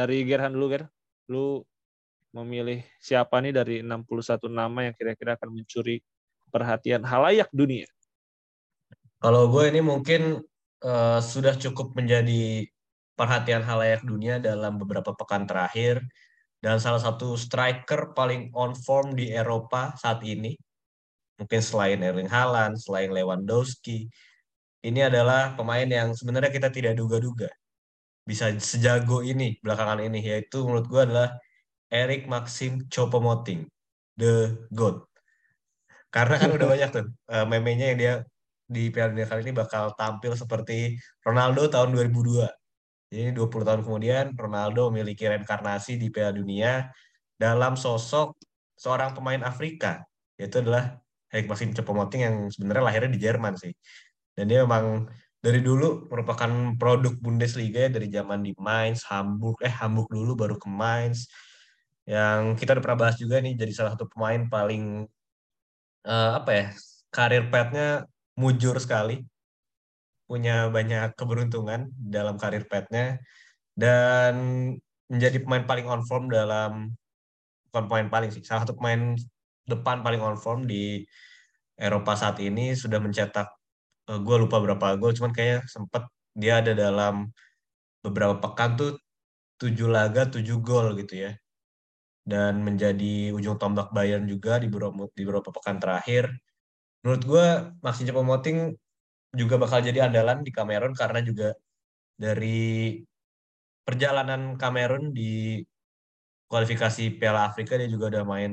dari 0.00 0.24
Gerhan 0.24 0.56
dulu, 0.56 0.66
Ger. 0.72 0.84
Lu 1.28 1.60
memilih 2.32 2.80
siapa 2.96 3.42
nih 3.44 3.52
dari 3.52 3.76
61 3.84 4.48
nama 4.48 4.88
yang 4.88 4.94
kira-kira 4.96 5.36
akan 5.36 5.60
mencuri 5.60 6.00
perhatian 6.48 7.04
halayak 7.04 7.52
dunia? 7.52 7.84
Kalau 9.20 9.52
gue 9.52 9.68
ini 9.68 9.84
mungkin 9.84 10.40
eh, 10.80 11.20
sudah 11.20 11.54
cukup 11.60 11.92
menjadi 11.92 12.64
perhatian 13.12 13.60
halayak 13.60 14.00
dunia 14.00 14.40
dalam 14.40 14.80
beberapa 14.80 15.12
pekan 15.12 15.44
terakhir 15.44 16.00
dan 16.64 16.80
salah 16.80 17.02
satu 17.02 17.36
striker 17.36 18.16
paling 18.16 18.48
on 18.56 18.72
form 18.72 19.12
di 19.12 19.28
Eropa 19.28 19.92
saat 20.00 20.24
ini. 20.24 20.56
Mungkin 21.36 21.60
selain 21.60 22.00
Erling 22.00 22.28
Haaland, 22.28 22.76
selain 22.76 23.12
Lewandowski, 23.12 24.08
ini 24.84 25.00
adalah 25.00 25.56
pemain 25.56 25.88
yang 25.88 26.12
sebenarnya 26.12 26.52
kita 26.52 26.68
tidak 26.68 26.96
duga-duga 26.96 27.48
bisa 28.24 28.52
sejago 28.60 29.24
ini 29.24 29.58
belakangan 29.64 30.00
ini 30.04 30.20
yaitu 30.22 30.62
menurut 30.62 30.86
gue 30.86 31.00
adalah 31.02 31.28
Erik 31.90 32.30
Maxim 32.30 32.86
Choupo-Moting, 32.86 33.66
the 34.14 34.54
GOAT. 34.70 35.02
Karena 36.14 36.38
kan 36.38 36.50
udah 36.54 36.66
banyak 36.72 36.88
tuh 36.94 37.06
uh, 37.30 37.46
meme-nya 37.46 37.94
yang 37.94 37.98
dia 37.98 38.14
di 38.70 38.86
Piala 38.94 39.10
Dunia 39.10 39.26
kali 39.26 39.42
ini 39.42 39.54
bakal 39.54 39.90
tampil 39.98 40.38
seperti 40.38 40.94
Ronaldo 41.26 41.66
tahun 41.66 41.90
2002. 41.90 42.46
Jadi 43.10 43.34
20 43.34 43.66
tahun 43.66 43.82
kemudian 43.82 44.24
Ronaldo 44.38 44.94
memiliki 44.94 45.26
reinkarnasi 45.26 45.98
di 45.98 46.14
Piala 46.14 46.30
Dunia 46.30 46.86
dalam 47.34 47.74
sosok 47.74 48.38
seorang 48.78 49.18
pemain 49.18 49.42
Afrika, 49.42 50.06
yaitu 50.38 50.62
adalah 50.62 51.02
Henrik 51.34 51.50
Maxim 51.50 51.74
Choupo-Moting 51.74 52.22
yang 52.22 52.36
sebenarnya 52.54 52.84
lahirnya 52.86 53.10
di 53.10 53.20
Jerman 53.20 53.58
sih. 53.58 53.74
Dan 54.38 54.46
dia 54.46 54.62
memang 54.62 55.10
dari 55.40 55.60
dulu 55.64 56.08
merupakan 56.12 56.76
produk 56.76 57.16
Bundesliga 57.16 57.88
ya, 57.88 57.90
dari 57.92 58.08
zaman 58.12 58.44
di 58.44 58.52
Mainz, 58.60 59.08
Hamburg, 59.08 59.64
eh 59.64 59.72
Hamburg 59.72 60.12
dulu 60.12 60.36
baru 60.36 60.56
ke 60.60 60.68
Mainz. 60.68 61.28
Yang 62.04 62.60
kita 62.60 62.76
udah 62.76 62.84
pernah 62.84 63.00
bahas 63.08 63.16
juga 63.16 63.40
nih 63.40 63.56
jadi 63.56 63.72
salah 63.72 63.92
satu 63.96 64.08
pemain 64.12 64.44
paling 64.48 65.08
uh, 66.04 66.30
apa 66.40 66.50
ya 66.52 66.66
karir 67.12 67.48
petnya 67.52 68.06
mujur 68.38 68.76
sekali 68.80 69.24
punya 70.30 70.70
banyak 70.70 71.18
keberuntungan 71.18 71.90
dalam 71.98 72.38
karir 72.38 72.64
petnya 72.70 73.18
dan 73.74 74.34
menjadi 75.10 75.42
pemain 75.42 75.66
paling 75.66 75.86
on 75.90 76.02
form 76.06 76.30
dalam 76.30 76.94
bukan 77.70 77.84
pemain 77.90 78.08
paling 78.08 78.30
sih 78.30 78.42
salah 78.46 78.62
satu 78.62 78.78
pemain 78.78 79.18
depan 79.66 80.06
paling 80.06 80.22
on 80.22 80.38
form 80.38 80.70
di 80.70 81.02
Eropa 81.74 82.14
saat 82.14 82.38
ini 82.38 82.78
sudah 82.78 83.02
mencetak 83.02 83.50
eh, 84.10 84.18
gue 84.26 84.36
lupa 84.42 84.56
berapa. 84.64 84.86
Gol 85.00 85.12
cuman 85.18 85.32
kayak 85.38 85.66
sempet 85.70 86.02
dia 86.34 86.60
ada 86.60 86.72
dalam 86.74 87.30
beberapa 88.04 88.36
pekan 88.42 88.70
tuh 88.80 88.90
tujuh 89.60 89.88
laga 89.92 90.22
tujuh 90.34 90.58
gol 90.64 90.96
gitu 91.00 91.14
ya. 91.28 91.32
Dan 92.24 92.62
menjadi 92.66 93.32
ujung 93.36 93.56
tombak 93.62 93.90
Bayern 93.96 94.26
juga 94.28 94.60
di 94.62 94.68
beberapa 94.72 95.08
di 95.18 95.22
beberapa 95.26 95.50
pekan 95.56 95.78
terakhir. 95.82 96.24
Menurut 97.02 97.22
gue 97.30 97.46
Maxi 97.84 98.04
Moting 98.12 98.58
juga 99.34 99.54
bakal 99.62 99.80
jadi 99.86 100.10
andalan 100.10 100.42
di 100.46 100.50
Kamerun 100.50 100.94
karena 100.94 101.20
juga 101.22 101.54
dari 102.18 103.00
perjalanan 103.86 104.58
Kamerun 104.60 105.14
di 105.14 105.62
kualifikasi 106.50 107.14
Piala 107.18 107.46
Afrika 107.50 107.78
dia 107.78 107.86
juga 107.86 108.10
udah 108.10 108.24
main 108.26 108.52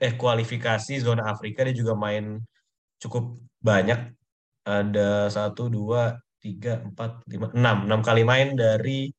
eh 0.00 0.12
kualifikasi 0.16 0.92
zona 0.98 1.30
Afrika 1.30 1.62
dia 1.62 1.76
juga 1.76 1.92
main 1.94 2.40
cukup 2.98 3.36
banyak 3.60 4.16
ada 4.62 5.26
satu 5.30 5.66
dua 5.66 6.18
tiga 6.42 6.82
empat 6.82 7.22
lima 7.30 7.50
enam 7.54 7.86
enam 7.86 8.00
kali 8.02 8.22
main 8.22 8.54
dari 8.54 9.10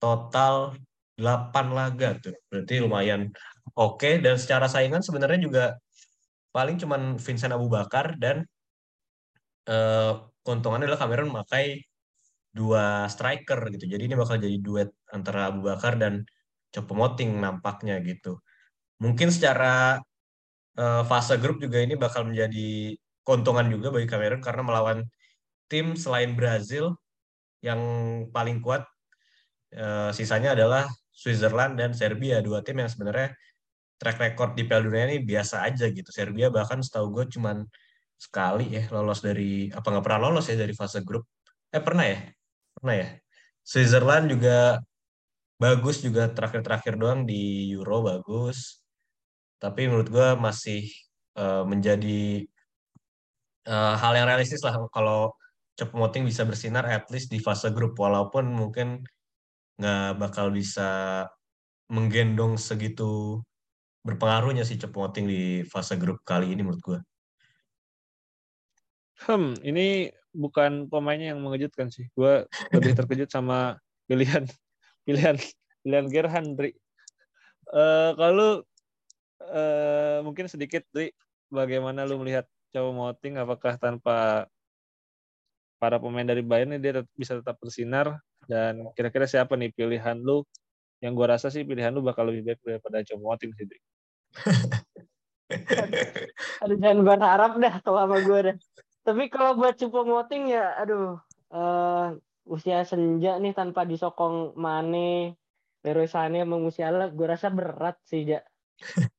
total 0.00 0.76
delapan 1.18 1.66
laga 1.74 2.08
tuh 2.22 2.36
berarti 2.48 2.74
lumayan 2.80 3.28
oke 3.74 3.98
okay. 3.98 4.14
dan 4.22 4.38
secara 4.38 4.70
saingan 4.70 5.02
sebenarnya 5.02 5.40
juga 5.42 5.64
paling 6.54 6.76
cuman 6.80 7.20
Vincent 7.20 7.52
Abu 7.52 7.68
Bakar 7.68 8.16
dan 8.16 8.46
uh, 9.68 10.26
keuntungannya 10.42 10.88
adalah 10.88 11.00
Cameron 11.00 11.28
memakai 11.30 11.84
dua 12.50 13.06
striker 13.12 13.60
gitu. 13.70 13.84
Jadi 13.86 14.02
ini 14.08 14.14
bakal 14.16 14.40
jadi 14.40 14.56
duet 14.58 14.90
antara 15.12 15.52
Abu 15.52 15.68
Bakar 15.68 16.00
dan 16.00 16.24
Moting 16.74 17.40
nampaknya 17.40 17.98
gitu. 18.04 18.38
Mungkin 19.02 19.32
secara 19.32 19.98
uh, 20.78 21.02
fase 21.08 21.34
grup 21.40 21.58
juga 21.58 21.80
ini 21.80 21.96
bakal 21.96 22.28
menjadi 22.28 22.94
keuntungan 23.28 23.68
juga 23.68 23.92
bagi 23.92 24.08
Cameron 24.08 24.40
karena 24.40 24.64
melawan 24.64 24.98
tim 25.68 25.92
selain 25.92 26.32
Brazil 26.32 26.96
yang 27.60 27.76
paling 28.32 28.64
kuat 28.64 28.88
uh, 29.76 30.08
sisanya 30.16 30.56
adalah 30.56 30.88
Switzerland 31.12 31.76
dan 31.76 31.92
Serbia 31.92 32.40
dua 32.40 32.64
tim 32.64 32.80
yang 32.80 32.88
sebenarnya 32.88 33.36
track 34.00 34.16
record 34.16 34.56
di 34.56 34.64
Piala 34.64 34.88
Dunia 34.88 35.04
ini 35.12 35.20
biasa 35.20 35.68
aja 35.68 35.92
gitu. 35.92 36.08
Serbia 36.08 36.48
bahkan 36.48 36.80
setahu 36.80 37.12
gue 37.12 37.24
cuman 37.36 37.68
sekali 38.16 38.80
ya 38.80 38.88
lolos 38.94 39.20
dari 39.20 39.68
apa 39.68 39.84
nggak 39.84 40.04
pernah 40.06 40.20
lolos 40.30 40.48
ya 40.48 40.56
dari 40.56 40.72
fase 40.72 41.04
grup. 41.04 41.28
Eh 41.68 41.84
pernah 41.84 42.08
ya? 42.08 42.24
Pernah 42.80 42.94
ya? 42.96 43.08
Switzerland 43.60 44.32
juga 44.32 44.80
bagus 45.58 46.00
juga 46.00 46.30
terakhir-terakhir 46.30 46.94
doang 46.96 47.26
di 47.28 47.74
Euro 47.76 48.06
bagus. 48.06 48.80
Tapi 49.58 49.90
menurut 49.90 50.08
gue 50.08 50.28
masih 50.38 50.86
uh, 51.34 51.66
menjadi 51.66 52.46
uh, 53.68 53.94
hal 54.00 54.12
yang 54.16 54.26
realistis 54.26 54.64
lah 54.64 54.74
kalau 54.90 55.36
Moting 55.78 56.26
bisa 56.26 56.42
bersinar 56.42 56.82
at 56.90 57.06
least 57.14 57.30
di 57.30 57.38
fase 57.38 57.70
grup 57.70 57.94
walaupun 57.94 58.50
mungkin 58.50 59.06
nggak 59.78 60.18
bakal 60.18 60.50
bisa 60.50 61.22
menggendong 61.86 62.58
segitu 62.58 63.38
berpengaruhnya 64.02 64.66
sih 64.66 64.74
Moting 64.74 65.30
di 65.30 65.62
fase 65.68 65.94
grup 65.94 66.24
kali 66.26 66.50
ini 66.50 66.66
menurut 66.66 66.82
gue. 66.82 67.00
Hmm, 69.22 69.54
ini 69.62 70.10
bukan 70.34 70.90
pemainnya 70.90 71.34
yang 71.34 71.42
mengejutkan 71.42 71.90
sih. 71.90 72.10
Gue 72.14 72.46
lebih 72.74 72.98
terkejut 72.98 73.30
sama 73.30 73.78
pilihan 74.10 74.46
pilihan 75.06 75.38
pilihan 75.82 76.06
Gerhan, 76.10 76.46
Dri. 76.58 76.74
Uh, 77.70 78.14
kalau 78.18 78.50
uh, 79.46 80.18
mungkin 80.26 80.50
sedikit, 80.50 80.86
Dri, 80.90 81.14
bagaimana 81.50 82.02
lu 82.02 82.18
melihat 82.22 82.46
Chow 82.72 82.92
Moting? 82.92 83.40
Apakah 83.40 83.76
tanpa 83.80 84.46
para 85.78 85.96
pemain 86.02 86.26
dari 86.26 86.42
Bayern 86.42 86.74
ini 86.74 86.82
dia 86.82 87.04
bisa 87.14 87.38
tetap 87.38 87.56
bersinar? 87.62 88.18
Dan 88.48 88.88
kira-kira 88.96 89.28
siapa 89.28 89.54
nih 89.54 89.72
pilihan 89.72 90.16
lu? 90.18 90.44
Yang 90.98 91.12
gue 91.14 91.26
rasa 91.26 91.46
sih 91.52 91.62
pilihan 91.62 91.94
lu 91.94 92.02
bakal 92.02 92.26
lebih 92.26 92.52
baik 92.52 92.60
daripada 92.64 93.04
Chow 93.06 93.20
Moting 93.20 93.52
sih. 93.54 93.66
Aduh, 96.64 96.76
jangan 96.76 97.00
berharap 97.06 97.52
dah 97.56 97.74
kalau 97.80 98.04
sama 98.04 98.18
gue 98.20 98.38
dah. 98.52 98.56
Tapi 99.08 99.32
kalau 99.32 99.56
buat 99.56 99.72
Cupo 99.80 100.04
Moting 100.04 100.52
ya, 100.52 100.76
aduh, 100.76 101.16
uh, 101.48 102.12
usia 102.44 102.84
senja 102.84 103.40
nih 103.40 103.56
tanpa 103.56 103.88
disokong 103.88 104.52
Mane, 104.60 105.40
Leroy 105.80 106.04
Sané, 106.04 106.44
Musiala, 106.44 107.08
gue 107.08 107.26
rasa 107.28 107.48
berat 107.48 107.96
sih, 108.04 108.28
ja. 108.28 108.44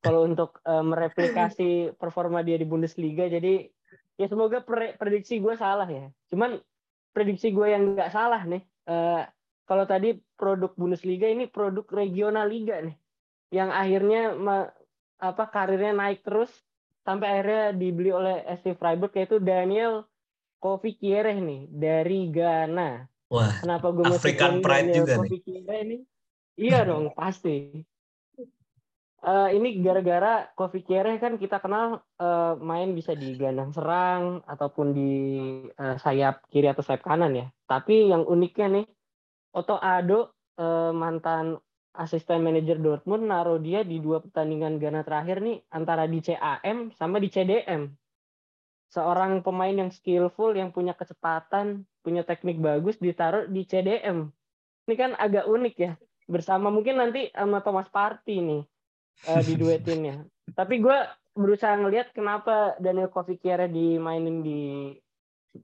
Kalau 0.04 0.24
untuk 0.24 0.58
uh, 0.64 0.84
mereplikasi 0.84 1.94
performa 1.96 2.40
dia 2.40 2.56
di 2.56 2.66
Bundesliga. 2.66 3.28
Jadi 3.28 3.68
ya 4.16 4.26
semoga 4.28 4.64
pre 4.64 4.96
prediksi 4.96 5.40
gue 5.40 5.54
salah 5.56 5.88
ya. 5.88 6.08
Cuman 6.32 6.60
prediksi 7.12 7.52
gue 7.52 7.66
yang 7.68 7.96
nggak 7.96 8.12
salah 8.12 8.42
nih. 8.44 8.62
Uh, 8.88 9.22
kalau 9.68 9.86
tadi 9.86 10.18
produk 10.34 10.74
Bundesliga 10.74 11.30
ini 11.30 11.46
produk 11.46 11.86
regional 11.94 12.50
liga 12.50 12.82
nih, 12.82 12.96
yang 13.54 13.70
akhirnya 13.70 14.34
apa 15.20 15.44
karirnya 15.46 15.94
naik 15.94 16.26
terus 16.26 16.50
sampai 17.06 17.38
akhirnya 17.38 17.64
dibeli 17.78 18.10
oleh 18.10 18.42
SC 18.58 18.74
Freiburg 18.74 19.14
yaitu 19.14 19.38
Daniel 19.38 20.10
Kofi 20.60 20.98
Kiereh 20.98 21.38
nih 21.38 21.70
dari 21.70 22.28
Ghana. 22.28 23.06
Wah. 23.30 23.62
Kenapa 23.62 23.94
gue 23.94 24.04
African 24.10 24.58
Pride 24.58 24.90
Daniel 24.90 24.98
juga 25.06 25.14
Kofi 25.22 25.38
nih. 25.38 25.40
Kiereh 25.40 25.78
ini? 25.86 25.98
Iya 26.60 26.78
dong, 26.84 27.14
pasti. 27.16 27.80
Uh, 29.20 29.52
ini 29.52 29.84
gara-gara 29.84 30.48
Kofi 30.56 30.80
Kiereh 30.80 31.20
kan 31.20 31.36
kita 31.36 31.60
kenal 31.60 32.00
uh, 32.16 32.56
main 32.56 32.96
bisa 32.96 33.12
di 33.12 33.36
gelandang 33.36 33.68
serang 33.68 34.40
ataupun 34.48 34.96
di 34.96 35.12
uh, 35.76 36.00
sayap 36.00 36.48
kiri 36.48 36.72
atau 36.72 36.80
sayap 36.80 37.04
kanan 37.04 37.36
ya. 37.36 37.46
Tapi 37.68 38.08
yang 38.08 38.24
uniknya 38.24 38.80
nih, 38.80 38.86
Otto 39.52 39.76
Ado 39.76 40.32
uh, 40.56 40.96
mantan 40.96 41.60
asisten 41.92 42.40
manajer 42.40 42.80
Dortmund 42.80 43.28
naruh 43.28 43.60
dia 43.60 43.84
di 43.84 44.00
dua 44.00 44.24
pertandingan 44.24 44.80
Ghana 44.80 45.04
terakhir 45.04 45.44
nih 45.44 45.68
antara 45.68 46.08
di 46.08 46.24
CAM 46.24 46.96
sama 46.96 47.20
di 47.20 47.28
CDM. 47.28 47.92
Seorang 48.88 49.44
pemain 49.44 49.76
yang 49.76 49.92
skillful, 49.92 50.56
yang 50.56 50.72
punya 50.72 50.96
kecepatan, 50.96 51.84
punya 52.00 52.24
teknik 52.24 52.56
bagus 52.56 52.96
ditaruh 52.96 53.52
di 53.52 53.68
CDM. 53.68 54.32
Ini 54.88 54.94
kan 54.96 55.12
agak 55.20 55.44
unik 55.44 55.74
ya. 55.76 55.92
Bersama 56.24 56.72
mungkin 56.72 56.96
nanti 57.04 57.28
sama 57.36 57.60
Thomas 57.60 57.92
Partey 57.92 58.40
nih 58.40 58.64
uh, 59.28 59.42
di 59.42 59.54
duetinnya. 59.56 60.24
Tapi 60.52 60.82
gue 60.82 60.98
berusaha 61.34 61.78
ngelihat 61.78 62.10
kenapa 62.12 62.74
Daniel 62.82 63.12
Kovikiere 63.12 63.70
dimainin 63.70 64.42
di 64.42 64.94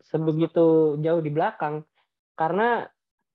sebegitu 0.02 0.98
jauh 1.02 1.22
di 1.22 1.30
belakang. 1.30 1.82
Karena 2.37 2.85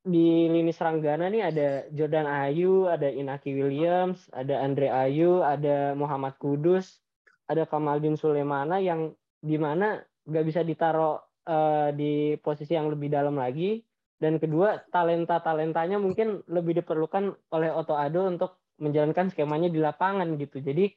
di 0.02 0.50
lini 0.50 0.74
serang 0.74 0.98
Ghana 0.98 1.30
nih 1.30 1.44
ada 1.46 1.68
Jordan 1.94 2.26
Ayu, 2.26 2.90
ada 2.90 3.06
Inaki 3.06 3.54
Williams, 3.54 4.26
ada 4.34 4.62
Andre 4.62 4.90
Ayu, 4.90 5.46
ada 5.46 5.94
Muhammad 5.94 6.38
Kudus, 6.42 7.02
ada 7.46 7.70
Kamaldin 7.70 8.18
Sulemana 8.18 8.82
yang 8.82 9.14
di 9.42 9.58
mana 9.58 10.02
nggak 10.26 10.46
bisa 10.46 10.62
ditaruh 10.62 11.18
uh, 11.50 11.90
di 11.94 12.38
posisi 12.42 12.74
yang 12.74 12.90
lebih 12.90 13.10
dalam 13.10 13.38
lagi. 13.38 13.82
Dan 14.22 14.38
kedua, 14.38 14.78
talenta-talentanya 14.94 15.98
mungkin 15.98 16.46
lebih 16.46 16.78
diperlukan 16.82 17.34
oleh 17.58 17.74
Otto 17.74 17.98
Ado 17.98 18.30
untuk 18.30 18.61
menjalankan 18.82 19.30
skemanya 19.30 19.70
di 19.70 19.78
lapangan 19.78 20.28
gitu. 20.42 20.60
Jadi 20.60 20.90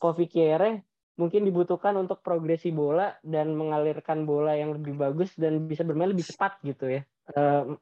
Kofi 0.00 0.26
Kiere 0.26 0.82
mungkin 1.16 1.44
dibutuhkan 1.44 1.96
untuk 1.96 2.20
progresi 2.20 2.72
bola 2.72 3.12
dan 3.24 3.56
mengalirkan 3.56 4.24
bola 4.24 4.52
yang 4.56 4.76
lebih 4.76 4.96
bagus 4.96 5.32
dan 5.36 5.64
bisa 5.64 5.84
bermain 5.84 6.12
lebih 6.12 6.24
cepat 6.24 6.60
gitu 6.64 6.88
ya. 6.88 7.00
Uh, 7.36 7.76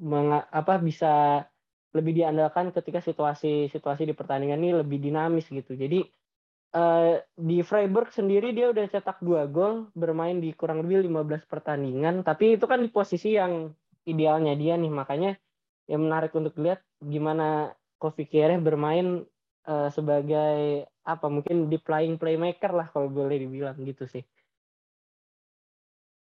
menga, 0.00 0.46
apa 0.50 0.78
bisa 0.78 1.44
lebih 1.90 2.14
diandalkan 2.14 2.70
ketika 2.70 3.02
situasi 3.02 3.66
situasi 3.66 4.06
di 4.06 4.14
pertandingan 4.14 4.62
ini 4.62 4.72
lebih 4.78 5.02
dinamis 5.02 5.50
gitu. 5.50 5.74
Jadi 5.74 6.06
eh, 6.74 7.14
di 7.34 7.58
Freiburg 7.66 8.14
sendiri 8.14 8.54
dia 8.54 8.70
udah 8.70 8.86
cetak 8.86 9.18
dua 9.22 9.50
gol 9.50 9.90
bermain 9.94 10.38
di 10.38 10.54
kurang 10.54 10.86
lebih 10.86 11.10
15 11.10 11.50
pertandingan 11.50 12.22
tapi 12.22 12.54
itu 12.54 12.64
kan 12.70 12.78
di 12.78 12.90
posisi 12.90 13.34
yang 13.34 13.74
idealnya 14.06 14.54
dia 14.54 14.78
nih 14.78 14.92
makanya 14.92 15.34
yang 15.90 16.06
menarik 16.06 16.30
untuk 16.38 16.54
lihat 16.62 16.80
gimana 17.02 17.74
Kofi 18.00 18.24
Kiereh 18.24 18.56
bermain 18.56 19.28
eh, 19.68 19.88
sebagai 19.92 20.88
apa 21.04 21.26
mungkin 21.28 21.68
di 21.68 21.76
playing 21.76 22.16
playmaker 22.16 22.72
lah 22.72 22.88
kalau 22.88 23.12
boleh 23.12 23.36
dibilang 23.36 23.76
gitu 23.84 24.08
sih 24.08 24.24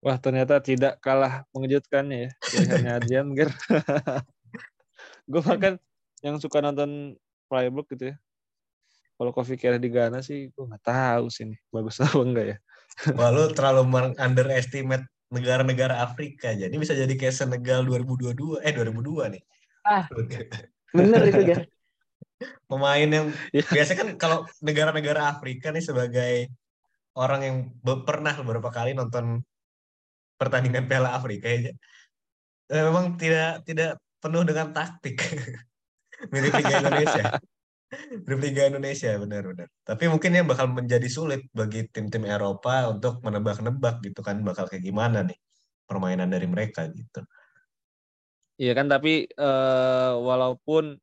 Wah 0.03 0.18
ternyata 0.18 0.59
tidak 0.59 0.98
kalah 0.98 1.46
mengejutkannya 1.55 2.27
ya 2.27 2.31
pilihannya 2.42 2.90
Adrian 2.98 3.29
Ger. 3.38 3.55
gue 5.31 5.42
bahkan 5.46 5.79
yang 6.27 6.42
suka 6.42 6.59
nonton 6.59 7.14
Freiburg 7.46 7.87
gitu 7.94 8.11
ya. 8.11 8.16
Kalau 9.14 9.31
Kofi 9.31 9.55
Kiereh 9.55 9.79
di 9.79 9.87
Ghana 9.87 10.18
sih 10.18 10.51
gue 10.51 10.64
nggak 10.66 10.83
tahu 10.83 11.31
sih 11.31 11.46
nih 11.46 11.59
bagus 11.70 12.03
apa 12.03 12.18
enggak 12.18 12.46
ya. 12.51 12.57
Wah 13.18 13.31
lu 13.31 13.55
terlalu 13.55 14.11
underestimate 14.18 15.07
negara-negara 15.31 16.03
Afrika. 16.03 16.51
Jadi 16.51 16.75
bisa 16.75 16.98
jadi 16.98 17.14
kayak 17.14 17.38
Senegal 17.38 17.87
2022 17.87 18.59
eh 18.59 18.75
2002 18.75 19.38
nih. 19.38 19.42
Ah. 19.87 20.11
Bener 20.93 21.21
itu 21.29 21.41
Ger. 21.49 21.61
Pemain 22.71 23.09
yang 23.17 23.27
Ya. 23.53 23.63
biasanya 23.65 23.99
kan 24.03 24.09
kalau 24.19 24.39
negara-negara 24.65 25.29
Afrika 25.33 25.69
nih 25.75 25.85
sebagai 25.85 26.35
orang 27.15 27.41
yang 27.47 27.57
be- 27.85 28.03
pernah 28.09 28.33
beberapa 28.41 28.73
kali 28.73 28.97
nonton 28.97 29.45
pertandingan 30.41 30.89
Piala 30.91 31.15
Afrika 31.19 31.47
ya. 31.53 31.71
eh, 32.73 32.83
Memang 32.89 33.15
tidak 33.21 33.63
tidak 33.69 34.01
penuh 34.19 34.43
dengan 34.49 34.73
taktik. 34.73 35.17
Mirip 36.33 36.53
Liga 36.57 36.75
Indonesia. 36.83 37.25
Mirip 38.25 38.41
Liga 38.41 38.63
Indonesia 38.71 39.11
benar-benar. 39.21 39.69
Tapi 39.85 40.05
mungkin 40.09 40.31
yang 40.33 40.47
bakal 40.49 40.67
menjadi 40.73 41.09
sulit 41.13 41.47
bagi 41.53 41.87
tim-tim 41.93 42.25
Eropa 42.25 42.89
untuk 42.89 43.21
menebak-nebak 43.21 44.01
gitu 44.07 44.25
kan 44.25 44.41
bakal 44.41 44.65
kayak 44.71 44.83
gimana 44.83 45.23
nih 45.29 45.37
permainan 45.85 46.33
dari 46.33 46.49
mereka 46.49 46.89
gitu. 46.89 47.21
Iya 48.61 48.73
kan 48.77 48.87
tapi 48.88 49.27
eh, 49.29 50.12
walaupun 50.17 51.01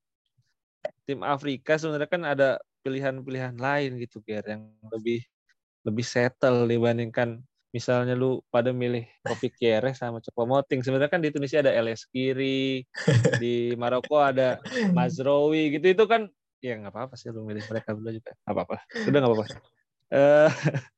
tim 1.04 1.20
Afrika 1.26 1.76
sebenarnya 1.76 2.10
kan 2.10 2.24
ada 2.24 2.50
pilihan-pilihan 2.86 3.58
lain 3.58 4.00
gitu 4.00 4.22
Ger 4.24 4.46
yang 4.46 4.70
lebih 4.94 5.26
lebih 5.84 6.06
settle 6.06 6.70
dibandingkan 6.70 7.42
misalnya 7.70 8.18
lu 8.18 8.42
pada 8.50 8.74
milih 8.74 9.06
Kopi 9.22 9.54
Kiereh 9.54 9.94
sama 9.94 10.18
Copo 10.26 10.50
Moting. 10.50 10.82
Sebenarnya 10.82 11.12
kan 11.12 11.22
di 11.22 11.30
Tunisia 11.30 11.62
ada 11.62 11.70
LS 11.70 12.10
Kiri, 12.10 12.82
di 13.38 13.78
Maroko 13.78 14.18
ada 14.18 14.58
Mazrowi 14.90 15.78
gitu. 15.78 15.86
Itu 15.94 16.06
kan 16.10 16.26
ya 16.60 16.82
nggak 16.82 16.92
apa-apa 16.92 17.14
sih 17.14 17.30
lu 17.30 17.46
milih 17.46 17.62
mereka 17.70 17.94
dulu 17.94 18.10
juga. 18.10 18.34
Nggak 18.46 18.56
apa-apa. 18.58 18.78
Udah 19.06 19.18
nggak 19.22 19.32
apa-apa. 19.32 19.46
Eh, 20.10 20.50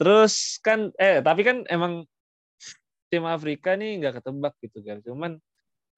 terus 0.00 0.58
kan 0.64 0.90
eh 0.96 1.20
tapi 1.20 1.44
kan 1.44 1.68
emang 1.68 2.08
tim 3.12 3.24
Afrika 3.28 3.76
nih 3.78 4.02
nggak 4.02 4.14
ketebak 4.18 4.54
gitu 4.58 4.82
kan 4.82 4.98
cuman 5.04 5.38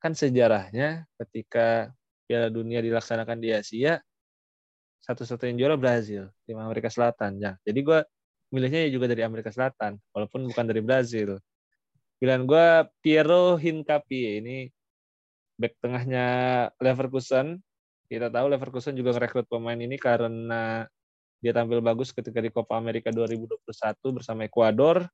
kan 0.02 0.12
sejarahnya 0.12 1.04
ketika 1.24 1.90
Piala 2.26 2.50
Dunia 2.50 2.82
dilaksanakan 2.82 3.38
di 3.38 3.54
Asia 3.54 4.02
satu-satunya 5.06 5.54
juara 5.54 5.78
Brazil 5.78 6.26
tim 6.44 6.58
Amerika 6.58 6.90
Selatan. 6.90 7.38
Ya 7.38 7.54
jadi 7.62 7.80
gue 7.82 7.98
milihnya 8.50 8.90
juga 8.90 9.06
dari 9.06 9.22
Amerika 9.22 9.54
Selatan 9.54 9.98
walaupun 10.10 10.46
bukan 10.50 10.64
dari 10.66 10.82
Brazil. 10.82 11.38
Pilihan 12.16 12.48
gue 12.48 12.66
Piero 13.04 13.60
Hincapié. 13.60 14.40
Ini 14.40 14.56
back 15.60 15.78
tengahnya 15.78 16.26
Leverkusen. 16.80 17.60
Kita 18.08 18.32
tahu 18.32 18.46
Leverkusen 18.50 18.94
juga 18.96 19.14
merekrut 19.14 19.46
pemain 19.46 19.76
ini 19.76 19.94
karena 19.98 20.86
dia 21.42 21.52
tampil 21.52 21.84
bagus 21.84 22.10
ketika 22.10 22.40
di 22.40 22.50
Copa 22.50 22.80
America 22.80 23.12
2021 23.12 23.62
bersama 24.16 24.48
Ekuador 24.48 25.04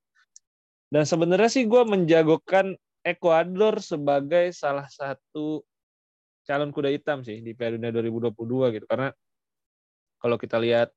dan 0.92 1.08
sebenarnya 1.08 1.48
sih 1.48 1.64
gue 1.64 1.82
menjagokan 1.88 2.76
Ekuador 3.02 3.82
sebagai 3.82 4.54
salah 4.54 4.86
satu 4.86 5.66
calon 6.46 6.70
kuda 6.70 6.90
hitam 6.90 7.22
sih 7.26 7.42
di 7.42 7.54
Piala 7.54 7.78
Dunia 7.78 7.90
2022 7.90 8.74
gitu. 8.78 8.86
Karena 8.86 9.10
kalau 10.22 10.38
kita 10.38 10.58
lihat 10.62 10.94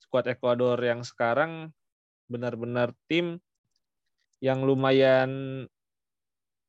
skuad 0.00 0.24
Ekuador 0.32 0.80
yang 0.80 1.04
sekarang 1.04 1.68
benar-benar 2.28 2.96
tim 3.08 3.40
yang 4.40 4.64
lumayan 4.64 5.64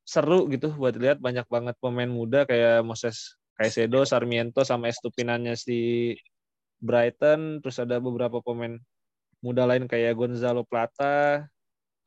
seru 0.04 0.50
gitu 0.50 0.74
buat 0.74 0.96
lihat 0.98 1.22
banyak 1.22 1.46
banget 1.46 1.76
pemain 1.78 2.10
muda 2.10 2.42
kayak 2.44 2.82
Moses 2.82 3.38
Caicedo, 3.54 4.02
Sarmiento 4.08 4.64
sama 4.64 4.88
Estupinannya 4.88 5.54
di 5.64 6.12
Brighton. 6.80 7.60
Terus 7.64 7.76
ada 7.80 8.00
beberapa 8.00 8.40
pemain 8.40 8.80
muda 9.40 9.64
lain 9.64 9.88
kayak 9.88 10.16
Gonzalo 10.16 10.64
Plata 10.68 11.48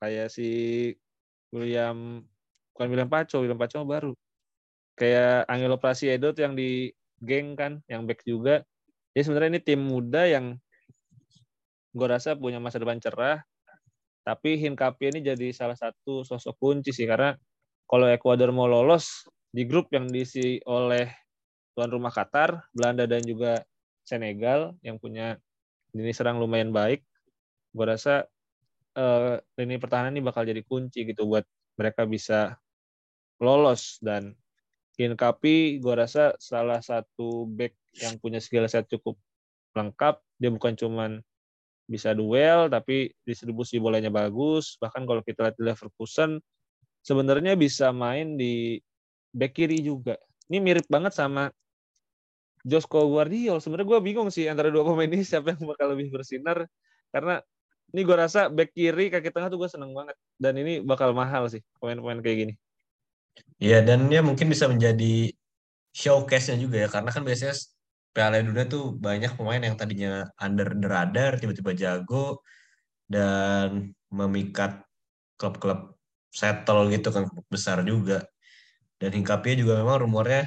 kayak 0.02 0.30
si 0.30 0.50
William 1.54 2.26
bukan 2.74 2.88
William 2.90 3.10
Paco, 3.10 3.38
William 3.40 3.60
Paco 3.60 3.86
baru. 3.86 4.12
Kayak 4.98 5.50
Angelo 5.50 5.78
Prasiedo 5.78 6.34
tuh 6.34 6.44
yang 6.46 6.54
di 6.58 6.90
geng 7.22 7.56
kan, 7.58 7.82
yang 7.90 8.06
back 8.06 8.26
juga. 8.26 8.62
Ya 9.14 9.22
sebenarnya 9.22 9.58
ini 9.58 9.62
tim 9.62 9.82
muda 9.82 10.26
yang 10.26 10.58
gue 11.94 12.08
rasa 12.10 12.34
punya 12.34 12.58
masa 12.58 12.82
depan 12.82 12.98
cerah. 12.98 13.46
Tapi 14.26 14.56
Hincapié 14.58 15.14
ini 15.14 15.20
jadi 15.22 15.52
salah 15.54 15.78
satu 15.78 16.24
sosok 16.24 16.56
kunci 16.58 16.96
sih 16.96 17.06
karena 17.06 17.36
kalau 17.86 18.08
Ekuador 18.08 18.50
mau 18.56 18.66
lolos 18.66 19.28
di 19.54 19.68
grup 19.68 19.92
yang 19.94 20.10
diisi 20.10 20.58
oleh 20.66 21.12
tuan 21.78 21.92
rumah 21.92 22.10
Qatar, 22.10 22.66
Belanda 22.74 23.06
dan 23.06 23.22
juga 23.22 23.62
Senegal 24.04 24.76
yang 24.84 25.00
punya 25.00 25.38
lini 25.94 26.12
serang 26.12 26.42
lumayan 26.42 26.74
baik, 26.74 27.06
gue 27.72 27.86
rasa 27.86 28.26
eh, 28.98 29.36
lini 29.62 29.78
pertahanan 29.78 30.14
ini 30.18 30.26
bakal 30.26 30.44
jadi 30.44 30.62
kunci 30.66 31.06
gitu 31.06 31.30
buat 31.30 31.46
mereka 31.78 32.06
bisa 32.06 32.58
lolos. 33.44 34.00
Dan 34.00 34.34
Hincapi 34.94 35.82
gue 35.82 35.94
rasa 35.98 36.38
salah 36.38 36.78
satu 36.78 37.50
back 37.50 37.74
yang 37.98 38.22
punya 38.22 38.38
skill 38.38 38.70
set 38.70 38.86
cukup 38.86 39.18
lengkap. 39.74 40.22
Dia 40.38 40.54
bukan 40.54 40.78
cuman 40.78 41.12
bisa 41.90 42.14
duel 42.14 42.70
tapi 42.70 43.10
distribusi 43.26 43.82
bolanya 43.82 44.14
bagus. 44.14 44.78
Bahkan 44.78 45.10
kalau 45.10 45.26
kita 45.26 45.50
lihat 45.50 45.58
di 45.58 45.66
Leverkusen 45.66 46.38
sebenarnya 47.02 47.58
bisa 47.58 47.90
main 47.90 48.38
di 48.38 48.78
back 49.34 49.58
kiri 49.58 49.82
juga. 49.82 50.14
Ini 50.46 50.62
mirip 50.62 50.86
banget 50.86 51.18
sama 51.18 51.50
Josko 52.62 53.10
Guardiol. 53.10 53.66
Sebenarnya 53.66 53.98
gue 53.98 54.00
bingung 54.06 54.30
sih 54.30 54.46
antara 54.46 54.70
dua 54.70 54.86
pemain 54.86 55.10
ini 55.10 55.26
siapa 55.30 55.58
yang 55.58 55.66
bakal 55.66 55.90
lebih 55.98 56.14
bersinar. 56.14 56.70
Karena 57.10 57.42
ini 57.90 58.02
gue 58.06 58.14
rasa 58.14 58.46
back 58.46 58.78
kiri 58.78 59.10
kaki 59.10 59.34
tengah 59.34 59.50
tuh 59.50 59.58
gue 59.58 59.70
seneng 59.74 59.90
banget. 59.90 60.14
Dan 60.38 60.54
ini 60.62 60.86
bakal 60.86 61.18
mahal 61.18 61.50
sih 61.50 61.66
pemain-pemain 61.82 62.22
kayak 62.22 62.38
gini 62.46 62.54
Iya, 63.63 63.80
dan 63.80 64.12
dia 64.12 64.19
mungkin 64.19 64.52
bisa 64.52 64.67
menjadi 64.67 65.32
showcase-nya 65.96 66.58
juga 66.60 66.84
ya, 66.84 66.88
karena 66.91 67.10
kan 67.13 67.24
biasanya 67.24 67.56
Piala 68.13 68.43
Dunia 68.43 68.65
tuh 68.69 68.93
banyak 68.93 69.34
pemain 69.39 69.62
yang 69.62 69.74
tadinya 69.80 70.28
under 70.38 70.76
the 70.76 70.88
radar, 70.89 71.39
tiba-tiba 71.39 71.72
jago, 71.74 72.43
dan 73.08 73.93
memikat 74.12 74.84
klub-klub 75.39 75.96
settle 76.30 76.89
gitu 76.93 77.10
kan, 77.10 77.26
klub 77.30 77.46
besar 77.50 77.82
juga. 77.88 78.26
Dan 79.02 79.15
Hincapié 79.17 79.58
juga 79.58 79.82
memang 79.82 80.06
rumornya 80.06 80.46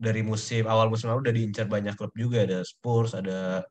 dari 0.00 0.24
musim 0.24 0.64
awal 0.64 0.88
musim 0.88 1.12
lalu 1.12 1.28
udah 1.28 1.34
diincar 1.36 1.66
banyak 1.68 1.94
klub 1.94 2.10
juga, 2.16 2.48
ada 2.48 2.64
Spurs, 2.64 3.12
ada 3.12 3.62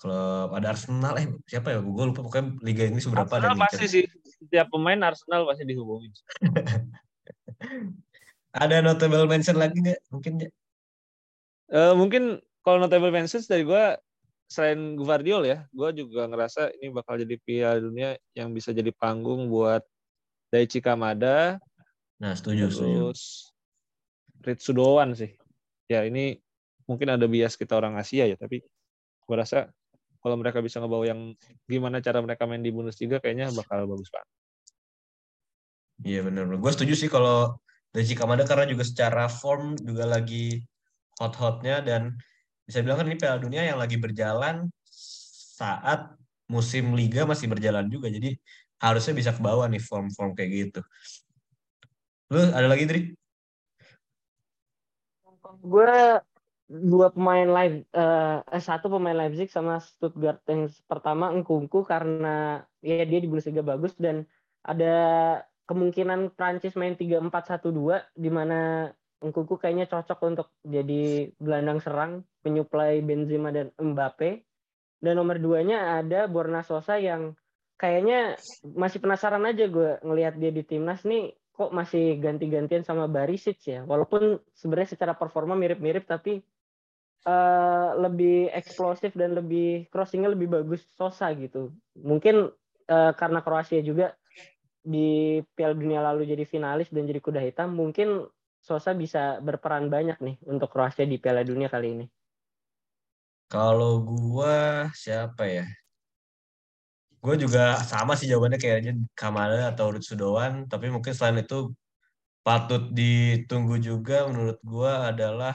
klub, 0.00 0.56
ada 0.56 0.72
Arsenal, 0.72 1.20
eh 1.20 1.28
siapa 1.44 1.76
ya, 1.76 1.78
gue 1.84 2.04
lupa 2.08 2.24
pokoknya 2.24 2.56
liga 2.64 2.88
Inggris 2.88 3.04
seberapa 3.04 3.28
Arsenal 3.28 3.60
pasti 3.60 3.86
sih. 3.86 4.04
Setiap 4.40 4.72
pemain 4.72 4.96
Arsenal 5.04 5.44
pasti 5.44 5.68
dihubungin 5.68 6.10
Ada 8.62 8.82
notable 8.82 9.26
mention 9.30 9.56
lagi 9.58 9.78
nggak? 9.78 10.00
Mungkin 10.10 10.32
ya? 10.42 10.50
Eh, 11.70 11.94
mungkin 11.94 12.42
kalau 12.66 12.82
notable 12.82 13.14
mentions 13.14 13.46
dari 13.46 13.62
gue 13.62 13.84
selain 14.50 14.98
Guardiol 14.98 15.46
ya, 15.46 15.70
gue 15.70 15.90
juga 16.02 16.26
ngerasa 16.26 16.74
ini 16.82 16.90
bakal 16.90 17.22
jadi 17.22 17.38
Piala 17.38 17.78
Dunia 17.78 18.18
yang 18.34 18.50
bisa 18.50 18.74
jadi 18.74 18.90
panggung 18.90 19.46
buat 19.46 19.86
Daichi 20.50 20.82
Kamada, 20.82 21.62
Nah, 22.20 22.36
setuju, 22.36 22.68
setuju. 22.68 22.84
terus 23.16 23.22
Ritsu 24.44 24.76
Doan 24.76 25.16
sih. 25.16 25.32
Ya 25.88 26.04
ini 26.04 26.36
mungkin 26.84 27.08
ada 27.16 27.24
bias 27.24 27.56
kita 27.56 27.80
orang 27.80 27.96
Asia 27.96 28.28
ya, 28.28 28.36
tapi 28.36 28.60
gue 29.24 29.36
rasa 29.36 29.72
kalau 30.20 30.36
mereka 30.36 30.60
bisa 30.60 30.84
ngebawa 30.84 31.08
yang 31.08 31.32
gimana 31.64 32.04
cara 32.04 32.20
mereka 32.20 32.44
main 32.44 32.60
di 32.60 32.68
Bundesliga 32.68 33.24
kayaknya 33.24 33.48
bakal 33.56 33.88
bagus 33.88 34.12
banget. 34.12 34.30
Iya 36.00 36.24
benar. 36.24 36.48
Gue 36.56 36.72
setuju 36.72 36.94
sih 36.96 37.10
kalau 37.12 37.60
Daichi 37.92 38.14
Kamada 38.14 38.46
karena 38.46 38.64
juga 38.70 38.86
secara 38.86 39.26
form 39.26 39.76
juga 39.80 40.06
lagi 40.06 40.64
hot-hotnya 41.20 41.84
dan 41.84 42.16
bisa 42.64 42.80
bilang 42.80 43.02
kan 43.02 43.06
ini 43.10 43.18
Piala 43.18 43.42
Dunia 43.42 43.66
yang 43.66 43.78
lagi 43.82 43.98
berjalan 43.98 44.70
saat 45.58 46.14
musim 46.48 46.96
liga 46.96 47.28
masih 47.28 47.50
berjalan 47.50 47.86
juga. 47.90 48.08
Jadi 48.08 48.38
harusnya 48.80 49.12
bisa 49.12 49.30
ke 49.36 49.40
bawah 49.44 49.68
nih 49.68 49.82
form-form 49.82 50.32
kayak 50.32 50.50
gitu. 50.50 50.80
Lu 52.32 52.40
ada 52.54 52.68
lagi 52.70 52.86
Dri? 52.88 53.02
gue 55.60 56.22
dua 56.70 57.10
pemain 57.10 57.48
live 57.50 57.82
eh, 57.90 58.60
satu 58.62 58.86
pemain 58.86 59.16
Leipzig 59.16 59.50
sama 59.50 59.82
Stuttgart 59.82 60.38
yang 60.46 60.70
pertama 60.86 61.34
Engkungku 61.34 61.82
karena 61.82 62.62
ya 62.78 63.02
dia 63.02 63.18
di 63.18 63.26
Bundesliga 63.26 63.66
bagus 63.66 63.92
dan 63.98 64.24
ada 64.62 64.94
kemungkinan 65.70 66.34
Prancis 66.34 66.74
main 66.74 66.98
3-4-1-2 66.98 68.18
di 68.18 68.30
mana 68.34 68.90
Engkungku 69.20 69.60
kayaknya 69.60 69.84
cocok 69.86 70.18
untuk 70.26 70.48
jadi 70.64 71.28
gelandang 71.38 71.78
serang 71.78 72.24
penyuplai 72.42 73.04
Benzema 73.04 73.54
dan 73.54 73.70
Mbappe 73.78 74.42
dan 74.98 75.14
nomor 75.14 75.38
duanya 75.38 76.00
ada 76.02 76.26
Borna 76.26 76.64
Sosa 76.66 76.96
yang 76.96 77.36
kayaknya 77.76 78.40
masih 78.64 78.98
penasaran 78.98 79.44
aja 79.44 79.68
gue 79.68 80.00
ngelihat 80.02 80.40
dia 80.40 80.50
di 80.50 80.64
timnas 80.64 81.04
nih 81.04 81.36
kok 81.52 81.70
masih 81.70 82.16
ganti-gantian 82.16 82.80
sama 82.80 83.06
Barisic 83.12 83.60
ya 83.68 83.84
walaupun 83.84 84.40
sebenarnya 84.56 84.96
secara 84.96 85.12
performa 85.12 85.52
mirip-mirip 85.52 86.08
tapi 86.08 86.40
uh, 87.28 87.92
lebih 88.00 88.48
eksplosif 88.56 89.12
dan 89.12 89.36
lebih 89.36 89.88
crossingnya 89.92 90.32
lebih 90.32 90.48
bagus 90.48 90.80
Sosa 90.96 91.28
gitu. 91.36 91.72
Mungkin 92.00 92.48
uh, 92.88 93.12
karena 93.16 93.44
Kroasia 93.44 93.84
juga 93.84 94.16
di 94.80 95.40
Piala 95.52 95.76
Dunia 95.76 96.00
lalu 96.00 96.24
jadi 96.24 96.44
finalis 96.48 96.88
dan 96.88 97.04
jadi 97.04 97.20
kuda 97.20 97.40
hitam, 97.40 97.76
mungkin 97.76 98.24
Sosa 98.60 98.92
bisa 98.92 99.40
berperan 99.40 99.88
banyak 99.88 100.20
nih 100.20 100.36
untuk 100.44 100.68
Kroasia 100.68 101.08
di 101.08 101.16
Piala 101.16 101.40
Dunia 101.40 101.72
kali 101.72 101.88
ini. 101.96 102.06
Kalau 103.48 104.04
gua 104.04 104.86
siapa 104.92 105.48
ya? 105.48 105.66
Gue 107.20 107.36
juga 107.36 107.76
sama 107.84 108.16
sih 108.16 108.28
jawabannya 108.28 108.60
kayaknya 108.60 108.92
Kamala 109.12 109.72
atau 109.72 109.92
Ruth 109.92 110.08
Sudowan, 110.08 110.68
tapi 110.68 110.88
mungkin 110.88 111.12
selain 111.12 111.44
itu 111.44 111.72
patut 112.40 112.88
ditunggu 112.92 113.76
juga 113.80 114.24
menurut 114.28 114.56
gua 114.64 115.12
adalah 115.12 115.52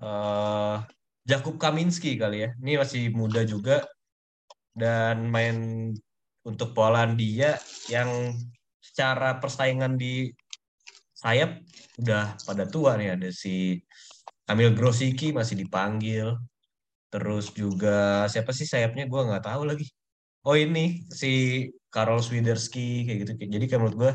uh, 0.00 0.84
Jakub 1.24 1.56
Kaminski 1.56 2.16
kali 2.20 2.44
ya. 2.44 2.50
Ini 2.60 2.72
masih 2.80 3.12
muda 3.12 3.44
juga 3.44 3.84
dan 4.76 5.28
main 5.32 5.56
untuk 6.46 6.70
Polandia 6.72 7.58
yang 7.90 8.32
secara 8.78 9.42
persaingan 9.42 9.98
di 9.98 10.30
sayap 11.16 11.58
udah 11.98 12.38
pada 12.46 12.64
tua 12.70 12.94
nih 12.94 13.18
ada 13.18 13.28
si 13.34 13.82
Kamil 14.46 14.72
Grosicki 14.78 15.34
masih 15.34 15.58
dipanggil. 15.58 16.38
Terus 17.10 17.50
juga 17.50 18.30
siapa 18.30 18.54
sih 18.54 18.66
sayapnya 18.68 19.10
gue 19.10 19.20
nggak 19.26 19.44
tahu 19.44 19.66
lagi. 19.66 19.90
Oh 20.46 20.54
ini 20.54 21.02
si 21.10 21.66
Karol 21.90 22.22
Swiderski 22.22 23.02
kayak 23.02 23.18
gitu. 23.26 23.32
Jadi 23.50 23.64
kayak 23.66 23.80
menurut 23.82 23.98
gue 23.98 24.12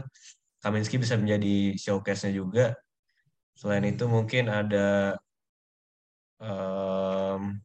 Kaminski 0.63 0.95
bisa 1.01 1.19
menjadi 1.19 1.75
showcase-nya 1.75 2.31
juga. 2.31 2.65
Selain 3.59 3.83
itu 3.83 4.05
mungkin 4.07 4.47
ada 4.47 5.19
Um, 6.41 7.61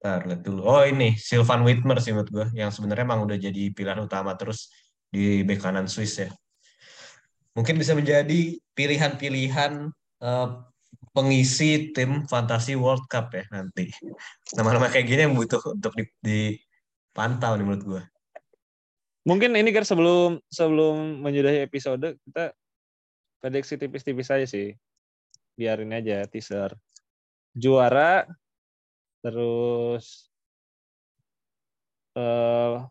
Ntar, 0.00 0.24
lihat 0.24 0.40
dulu. 0.40 0.64
Oh 0.64 0.80
ini, 0.80 1.12
Sylvan 1.20 1.60
Whitmer 1.60 2.00
sih 2.00 2.16
menurut 2.16 2.32
gue. 2.32 2.46
Yang 2.56 2.80
sebenarnya 2.80 3.04
emang 3.04 3.20
udah 3.28 3.36
jadi 3.36 3.62
pilihan 3.68 4.00
utama 4.00 4.32
terus 4.40 4.72
di 5.12 5.44
bek 5.44 5.60
kanan 5.60 5.84
Swiss 5.84 6.16
ya. 6.16 6.32
Mungkin 7.52 7.76
bisa 7.76 7.92
menjadi 7.92 8.56
pilihan-pilihan 8.72 9.92
uh, 10.24 10.48
pengisi 11.12 11.92
tim 11.92 12.24
Fantasy 12.24 12.80
World 12.80 13.04
Cup 13.12 13.34
ya 13.36 13.44
nanti. 13.52 13.92
Nama-nama 14.56 14.88
kayak 14.88 15.04
gini 15.04 15.20
yang 15.28 15.36
butuh 15.36 15.60
untuk 15.68 15.92
dipantau 16.24 17.60
nih 17.60 17.64
menurut 17.66 17.84
gue. 17.84 18.02
Mungkin 19.28 19.52
ini 19.52 19.68
kan 19.68 19.84
sebelum 19.84 20.40
sebelum 20.48 21.20
menyudahi 21.20 21.60
episode 21.68 22.16
kita 22.24 22.56
prediksi 23.44 23.76
tipis-tipis 23.76 24.32
aja 24.32 24.48
sih 24.48 24.72
biarin 25.60 25.92
aja 25.92 26.24
teaser 26.24 26.72
juara 27.52 28.24
terus 29.20 30.28
uh, 32.16 32.88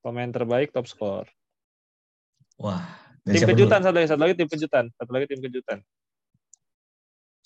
pemain 0.00 0.32
terbaik 0.32 0.72
top 0.72 0.88
score. 0.88 1.28
Wah 2.58 2.84
tim 3.28 3.44
kejutan 3.44 3.84
dulu? 3.84 3.86
satu 3.86 3.96
lagi 4.00 4.08
satu 4.08 4.20
lagi 4.24 4.34
tim 4.34 4.48
kejutan 4.48 4.84
satu 4.96 5.10
lagi 5.12 5.26
tim 5.28 5.40
kejutan. 5.44 5.78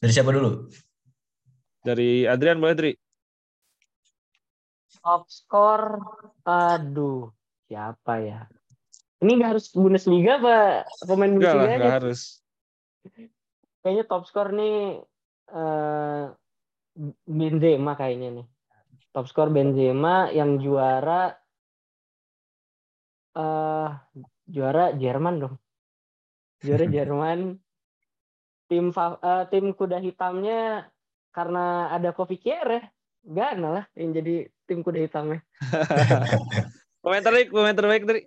Dari 0.02 0.12
siapa 0.14 0.30
dulu? 0.34 0.70
Dari 1.82 2.26
Adrian 2.26 2.62
boleh 2.62 2.76
Dri 2.78 2.92
top 5.02 5.26
score 5.26 5.98
aduh 6.46 7.34
siapa 7.66 8.22
ya? 8.22 8.40
Ini 9.22 9.38
nggak 9.38 9.50
harus 9.58 9.66
Bundesliga 9.74 10.38
apa 10.38 10.86
pemain 11.06 11.30
Bundesliga 11.30 11.78
nggak 11.78 11.96
harus. 12.02 12.42
Kayaknya 13.82 14.04
top 14.06 14.22
skor 14.30 14.54
nih 14.54 15.02
uh, 15.50 16.30
Benzema 17.24 17.96
kayaknya 17.96 18.42
nih. 18.42 18.46
Top 19.12 19.28
skor 19.28 19.52
Benzema 19.52 20.28
yang 20.32 20.60
juara 20.60 21.32
uh, 23.36 23.88
juara 24.48 24.92
Jerman 24.96 25.34
dong. 25.40 25.54
Juara 26.60 26.84
Jerman. 26.96 27.56
Tim 28.68 28.88
uh, 28.92 29.44
tim 29.52 29.76
kuda 29.76 30.00
hitamnya 30.00 30.88
karena 31.32 31.92
ada 31.92 32.12
Kofi 32.16 32.40
Kier 32.40 32.68
ya. 32.68 32.82
Gana 33.22 33.68
lah 33.70 33.84
yang 33.94 34.16
jadi 34.16 34.48
tim 34.66 34.80
kuda 34.80 34.98
hitamnya. 35.04 35.40
pemain 37.02 37.22
terbaik, 37.22 37.48
pemain 37.50 37.76
terbaik 37.76 38.02
dari 38.06 38.22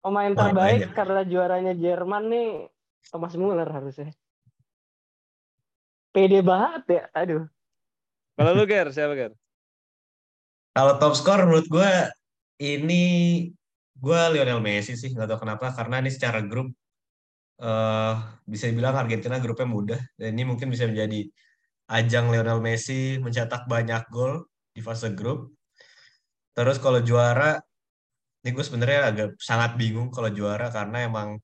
pemain 0.00 0.32
terbaik 0.32 0.96
karena 0.96 1.22
juaranya 1.28 1.72
Jerman 1.76 2.24
nih 2.32 2.48
Thomas 3.08 3.34
Muller 3.36 3.68
harusnya. 3.68 4.12
Pede 6.10 6.42
banget 6.42 6.82
ya, 6.90 7.04
aduh. 7.14 7.46
Kalau 8.34 8.50
lu 8.56 8.64
Ger, 8.66 8.90
siapa 8.90 9.14
Ger? 9.14 9.32
Kalau 10.74 10.94
top 10.98 11.14
score 11.14 11.46
menurut 11.46 11.66
gue 11.70 11.90
ini 12.62 13.02
gue 14.00 14.20
Lionel 14.32 14.62
Messi 14.62 14.98
sih, 14.98 15.10
nggak 15.14 15.28
tahu 15.28 15.40
kenapa 15.46 15.70
karena 15.76 16.02
ini 16.02 16.10
secara 16.10 16.40
grup 16.42 16.70
uh, 17.60 18.14
bisa 18.48 18.66
dibilang 18.66 18.96
Argentina 18.96 19.36
grupnya 19.38 19.68
mudah 19.68 20.00
dan 20.16 20.34
ini 20.34 20.48
mungkin 20.48 20.72
bisa 20.72 20.88
menjadi 20.88 21.28
ajang 21.90 22.32
Lionel 22.32 22.62
Messi 22.62 23.18
mencetak 23.20 23.66
banyak 23.68 24.08
gol 24.10 24.46
di 24.72 24.80
fase 24.80 25.12
grup. 25.12 25.52
Terus 26.54 26.78
kalau 26.82 27.02
juara, 27.02 27.58
ini 28.42 28.50
gue 28.50 28.64
sebenarnya 28.64 29.00
agak 29.10 29.30
sangat 29.38 29.76
bingung 29.78 30.10
kalau 30.10 30.30
juara 30.32 30.72
karena 30.72 31.06
emang 31.06 31.38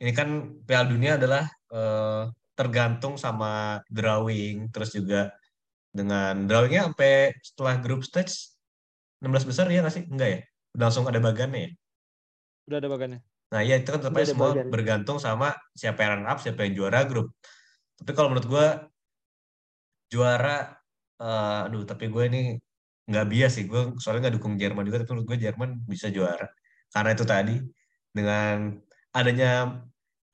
ini 0.00 0.12
kan 0.12 0.56
Piala 0.64 0.86
Dunia 0.88 1.16
adalah 1.16 1.44
uh, 1.72 2.28
tergantung 2.56 3.20
sama 3.20 3.84
drawing 3.92 4.72
terus 4.72 4.96
juga 4.96 5.30
dengan 5.92 6.48
drawingnya 6.48 6.88
sampai 6.90 7.36
setelah 7.44 7.74
group 7.80 8.02
stage 8.02 8.56
16 9.20 9.48
besar 9.48 9.68
ya 9.72 9.80
nggak 9.80 9.94
sih? 9.94 10.04
Enggak 10.08 10.28
ya? 10.28 10.40
Udah 10.76 10.84
langsung 10.92 11.06
ada 11.08 11.20
bagannya 11.20 11.60
ya? 11.60 11.70
Udah 12.68 12.78
ada 12.80 12.88
bagannya. 12.88 13.20
Nah 13.52 13.60
iya 13.62 13.80
itu 13.80 13.88
kan 13.88 14.00
tetap 14.02 14.16
semua 14.26 14.50
bagan. 14.52 14.68
bergantung 14.68 15.18
sama 15.22 15.54
siapa 15.72 16.02
yang 16.02 16.20
run 16.20 16.26
up 16.28 16.38
siapa 16.42 16.66
yang 16.66 16.72
juara 16.76 17.00
grup. 17.08 17.32
Tapi 17.96 18.10
kalau 18.12 18.28
menurut 18.32 18.48
gue 18.48 18.66
juara 20.12 20.76
uh, 21.22 21.66
aduh 21.68 21.84
tapi 21.88 22.12
gue 22.12 22.24
ini 22.28 22.40
nggak 23.08 23.26
bias 23.32 23.52
sih. 23.56 23.64
Gue 23.64 23.96
soalnya 23.96 24.28
nggak 24.28 24.36
dukung 24.36 24.60
Jerman 24.60 24.84
juga 24.84 25.04
tapi 25.04 25.10
menurut 25.16 25.28
gue 25.32 25.38
Jerman 25.48 25.70
bisa 25.88 26.12
juara. 26.12 26.48
Karena 26.92 27.10
itu 27.16 27.24
tadi 27.24 27.56
dengan 28.12 28.76
adanya 29.16 29.80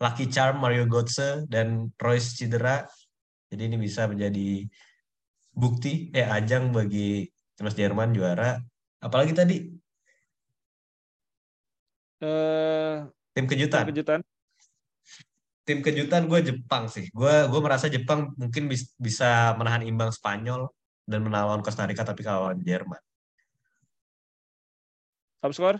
Lucky 0.03 0.27
Charm, 0.27 0.59
Mario 0.59 0.91
Götze, 0.91 1.47
dan 1.47 1.95
Royce 1.95 2.35
cedera. 2.35 2.83
Jadi 3.47 3.63
ini 3.71 3.79
bisa 3.79 4.11
menjadi 4.11 4.67
bukti, 5.55 6.11
eh 6.11 6.27
ajang 6.27 6.75
bagi 6.75 7.31
timnas 7.55 7.79
Jerman 7.79 8.11
juara. 8.11 8.59
Apalagi 8.99 9.31
tadi? 9.31 9.57
Uh, 12.19 13.07
tim 13.31 13.47
kejutan. 13.47 13.87
Tim 13.87 13.91
kejutan. 13.95 14.21
Tim 15.63 15.79
kejutan 15.79 16.27
gue 16.27 16.41
Jepang 16.43 16.91
sih. 16.91 17.07
Gue 17.15 17.47
gue 17.47 17.61
merasa 17.63 17.87
Jepang 17.87 18.35
mungkin 18.35 18.67
bis, 18.67 18.91
bisa 18.99 19.55
menahan 19.55 19.87
imbang 19.87 20.11
Spanyol 20.11 20.67
dan 21.07 21.23
menawan 21.23 21.63
Costa 21.63 21.87
Rica 21.87 22.03
tapi 22.03 22.27
kawan 22.27 22.59
Jerman. 22.67 22.99
Top 25.39 25.55
score? 25.55 25.79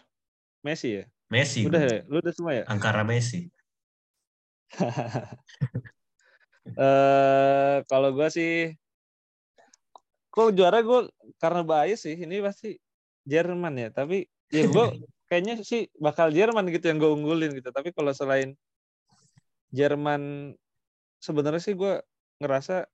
Messi 0.63 1.03
ya? 1.03 1.05
Messi. 1.31 1.67
Udah 1.67 1.83
ya? 1.83 2.07
Lu 2.07 2.23
udah 2.23 2.35
semua 2.35 2.53
ya? 2.55 2.63
Angkara 2.71 3.03
Messi. 3.03 3.51
Uh, 6.79 7.77
kalau 7.91 8.09
gue 8.17 8.29
sih 8.33 8.53
kok 10.33 10.57
juara 10.57 10.81
gue 10.81 11.13
karena 11.37 11.61
bias 11.61 12.09
sih. 12.09 12.17
Ini 12.17 12.41
pasti 12.41 12.77
Jerman 13.29 13.77
ya. 13.77 13.89
Tapi 13.93 14.25
ya 14.49 14.65
gue 14.69 14.85
kayaknya 15.29 15.61
sih 15.65 15.89
bakal 16.01 16.33
Jerman 16.33 16.69
gitu 16.73 16.89
yang 16.89 16.99
gue 16.99 17.11
unggulin 17.13 17.53
gitu. 17.53 17.69
Tapi 17.69 17.93
kalau 17.93 18.17
selain 18.17 18.57
Jerman 19.73 20.53
sebenarnya 21.21 21.63
sih 21.63 21.77
gue 21.77 22.01
ngerasa 22.41 22.89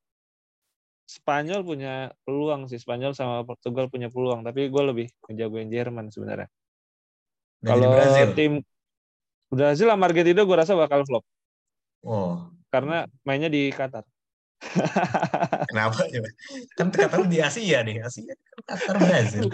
Spanyol 1.08 1.64
punya 1.64 2.12
peluang 2.28 2.68
sih. 2.68 2.76
Spanyol 2.76 3.16
sama 3.16 3.40
Portugal 3.46 3.88
punya 3.88 4.12
peluang. 4.12 4.44
Tapi 4.44 4.68
gue 4.68 4.82
lebih 4.82 5.06
menjagoin 5.24 5.72
Jerman 5.72 6.12
sebenarnya. 6.12 6.50
Kalau 7.64 7.90
tim 8.36 8.62
Brazil 9.48 9.88
sama 9.88 10.04
Argentina 10.06 10.44
gue 10.44 10.56
rasa 10.56 10.76
bakal 10.76 11.02
flop. 11.08 11.24
Oh. 12.08 12.48
Karena 12.72 13.04
mainnya 13.28 13.52
di 13.52 13.68
Qatar. 13.68 14.04
Kenapa 15.70 16.08
coba? 16.08 16.30
Kan 16.74 16.88
kata 16.90 17.20
lu 17.20 17.28
di 17.28 17.38
Asia 17.38 17.84
nih, 17.84 18.00
Asia 18.02 18.32
kan 18.32 18.58
Qatar 18.64 18.96
Brazil. 18.96 19.46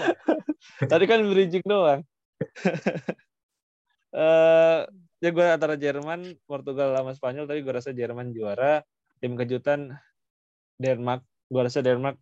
Tadi 0.86 1.04
kan 1.10 1.20
bridging 1.26 1.66
doang. 1.66 2.00
Eh 4.14 4.86
ya 5.18 5.30
gue 5.34 5.42
antara 5.42 5.74
Jerman, 5.74 6.38
Portugal 6.46 6.94
sama 6.94 7.10
Spanyol, 7.18 7.50
tapi 7.50 7.66
gue 7.66 7.74
rasa 7.74 7.90
Jerman 7.90 8.30
juara. 8.30 8.86
Tim 9.18 9.34
kejutan 9.34 9.90
Denmark. 10.78 11.26
Gue 11.50 11.66
rasa 11.66 11.82
Denmark 11.82 12.14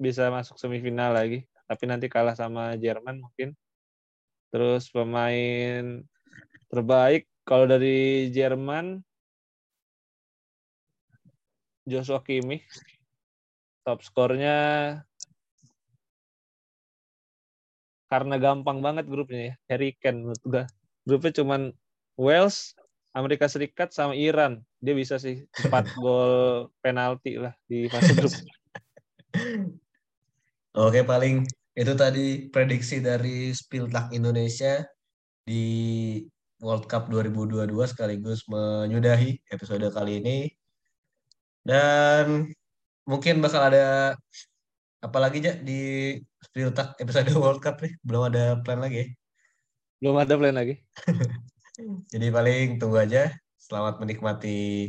bisa 0.00 0.32
masuk 0.32 0.56
semifinal 0.56 1.12
lagi, 1.12 1.44
tapi 1.68 1.84
nanti 1.84 2.08
kalah 2.08 2.32
sama 2.32 2.80
Jerman 2.80 3.20
mungkin. 3.20 3.52
Terus 4.48 4.88
pemain 4.88 6.00
terbaik 6.72 7.28
kalau 7.44 7.68
dari 7.68 8.32
Jerman 8.32 9.04
Joshua 11.88 12.20
Kimmich. 12.22 12.68
Top 13.82 14.04
skornya 14.04 14.56
karena 18.08 18.36
gampang 18.40 18.80
banget 18.80 19.04
grupnya 19.08 19.52
ya. 19.52 19.54
Harry 19.72 19.96
Kane 20.00 20.24
menurut 20.24 20.42
gue 20.44 20.64
grupnya 21.04 21.32
cuman 21.40 21.72
Wales 22.20 22.76
Amerika 23.16 23.48
Serikat 23.48 23.92
sama 23.92 24.12
Iran. 24.16 24.64
Dia 24.80 24.92
bisa 24.96 25.16
sih 25.16 25.44
empat 25.64 25.88
gol 26.02 26.68
penalti 26.84 27.40
lah 27.40 27.56
di 27.68 27.88
fase 27.88 28.12
grup. 28.16 28.32
Oke, 30.78 31.02
paling 31.02 31.42
itu 31.78 31.92
tadi 31.94 32.46
prediksi 32.50 33.02
dari 33.02 33.50
Spiltak 33.54 34.10
Indonesia 34.14 34.84
di 35.46 35.64
World 36.58 36.90
Cup 36.90 37.06
2022 37.06 37.70
sekaligus 37.86 38.42
menyudahi 38.50 39.38
episode 39.54 39.86
kali 39.94 40.18
ini. 40.22 40.57
Dan 41.68 42.48
mungkin 43.04 43.44
bakal 43.44 43.68
ada 43.68 44.16
apa 45.04 45.18
lagi 45.20 45.44
ya 45.44 45.52
di 45.52 46.16
Spiltak 46.40 46.96
episode 46.96 47.28
World 47.36 47.60
Cup 47.60 47.84
nih. 47.84 47.92
Belum 48.00 48.24
ada 48.24 48.56
plan 48.64 48.80
lagi 48.80 49.04
ya. 49.04 49.08
belum 49.98 50.14
ada 50.14 50.38
plan 50.38 50.54
lagi 50.54 50.78
Jadi 52.12 52.26
paling 52.32 52.80
tunggu 52.80 53.04
aja. 53.04 53.28
Selamat 53.60 54.00
menikmati 54.00 54.88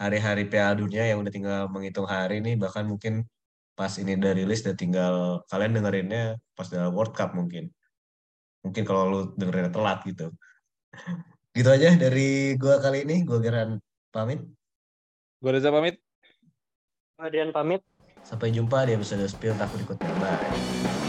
hari-hari 0.00 0.48
Piala 0.48 0.72
Dunia 0.72 1.04
yang 1.04 1.20
udah 1.20 1.28
tinggal 1.28 1.60
menghitung 1.68 2.08
hari 2.08 2.40
nih. 2.40 2.56
Bahkan 2.56 2.88
mungkin 2.88 3.28
pas 3.76 3.92
ini 4.00 4.16
udah 4.16 4.32
rilis 4.32 4.64
udah 4.64 4.72
tinggal 4.72 5.14
kalian 5.52 5.76
dengerinnya 5.76 6.40
pas 6.56 6.64
udah 6.72 6.88
World 6.88 7.12
Cup 7.12 7.36
mungkin. 7.36 7.68
Mungkin 8.64 8.88
kalau 8.88 9.02
lu 9.12 9.20
dengerinnya 9.36 9.68
telat 9.68 10.00
gitu. 10.08 10.32
Gitu 11.56 11.72
aja 11.72 11.92
dari 11.96 12.56
gua 12.56 12.80
kali 12.80 13.04
ini. 13.04 13.24
Gua 13.28 13.36
Geran 13.36 13.76
pamit. 14.12 14.40
gue 15.36 15.52
Reza 15.52 15.68
pamit 15.68 16.00
Adrian 17.16 17.50
pamit 17.52 17.80
Sampai 18.26 18.52
jumpa 18.52 18.84
di 18.84 18.98
episode 18.98 19.24
Spill 19.30 19.54
Tak 19.54 19.70
berikutnya. 19.70 20.10
Bye. 20.18 21.05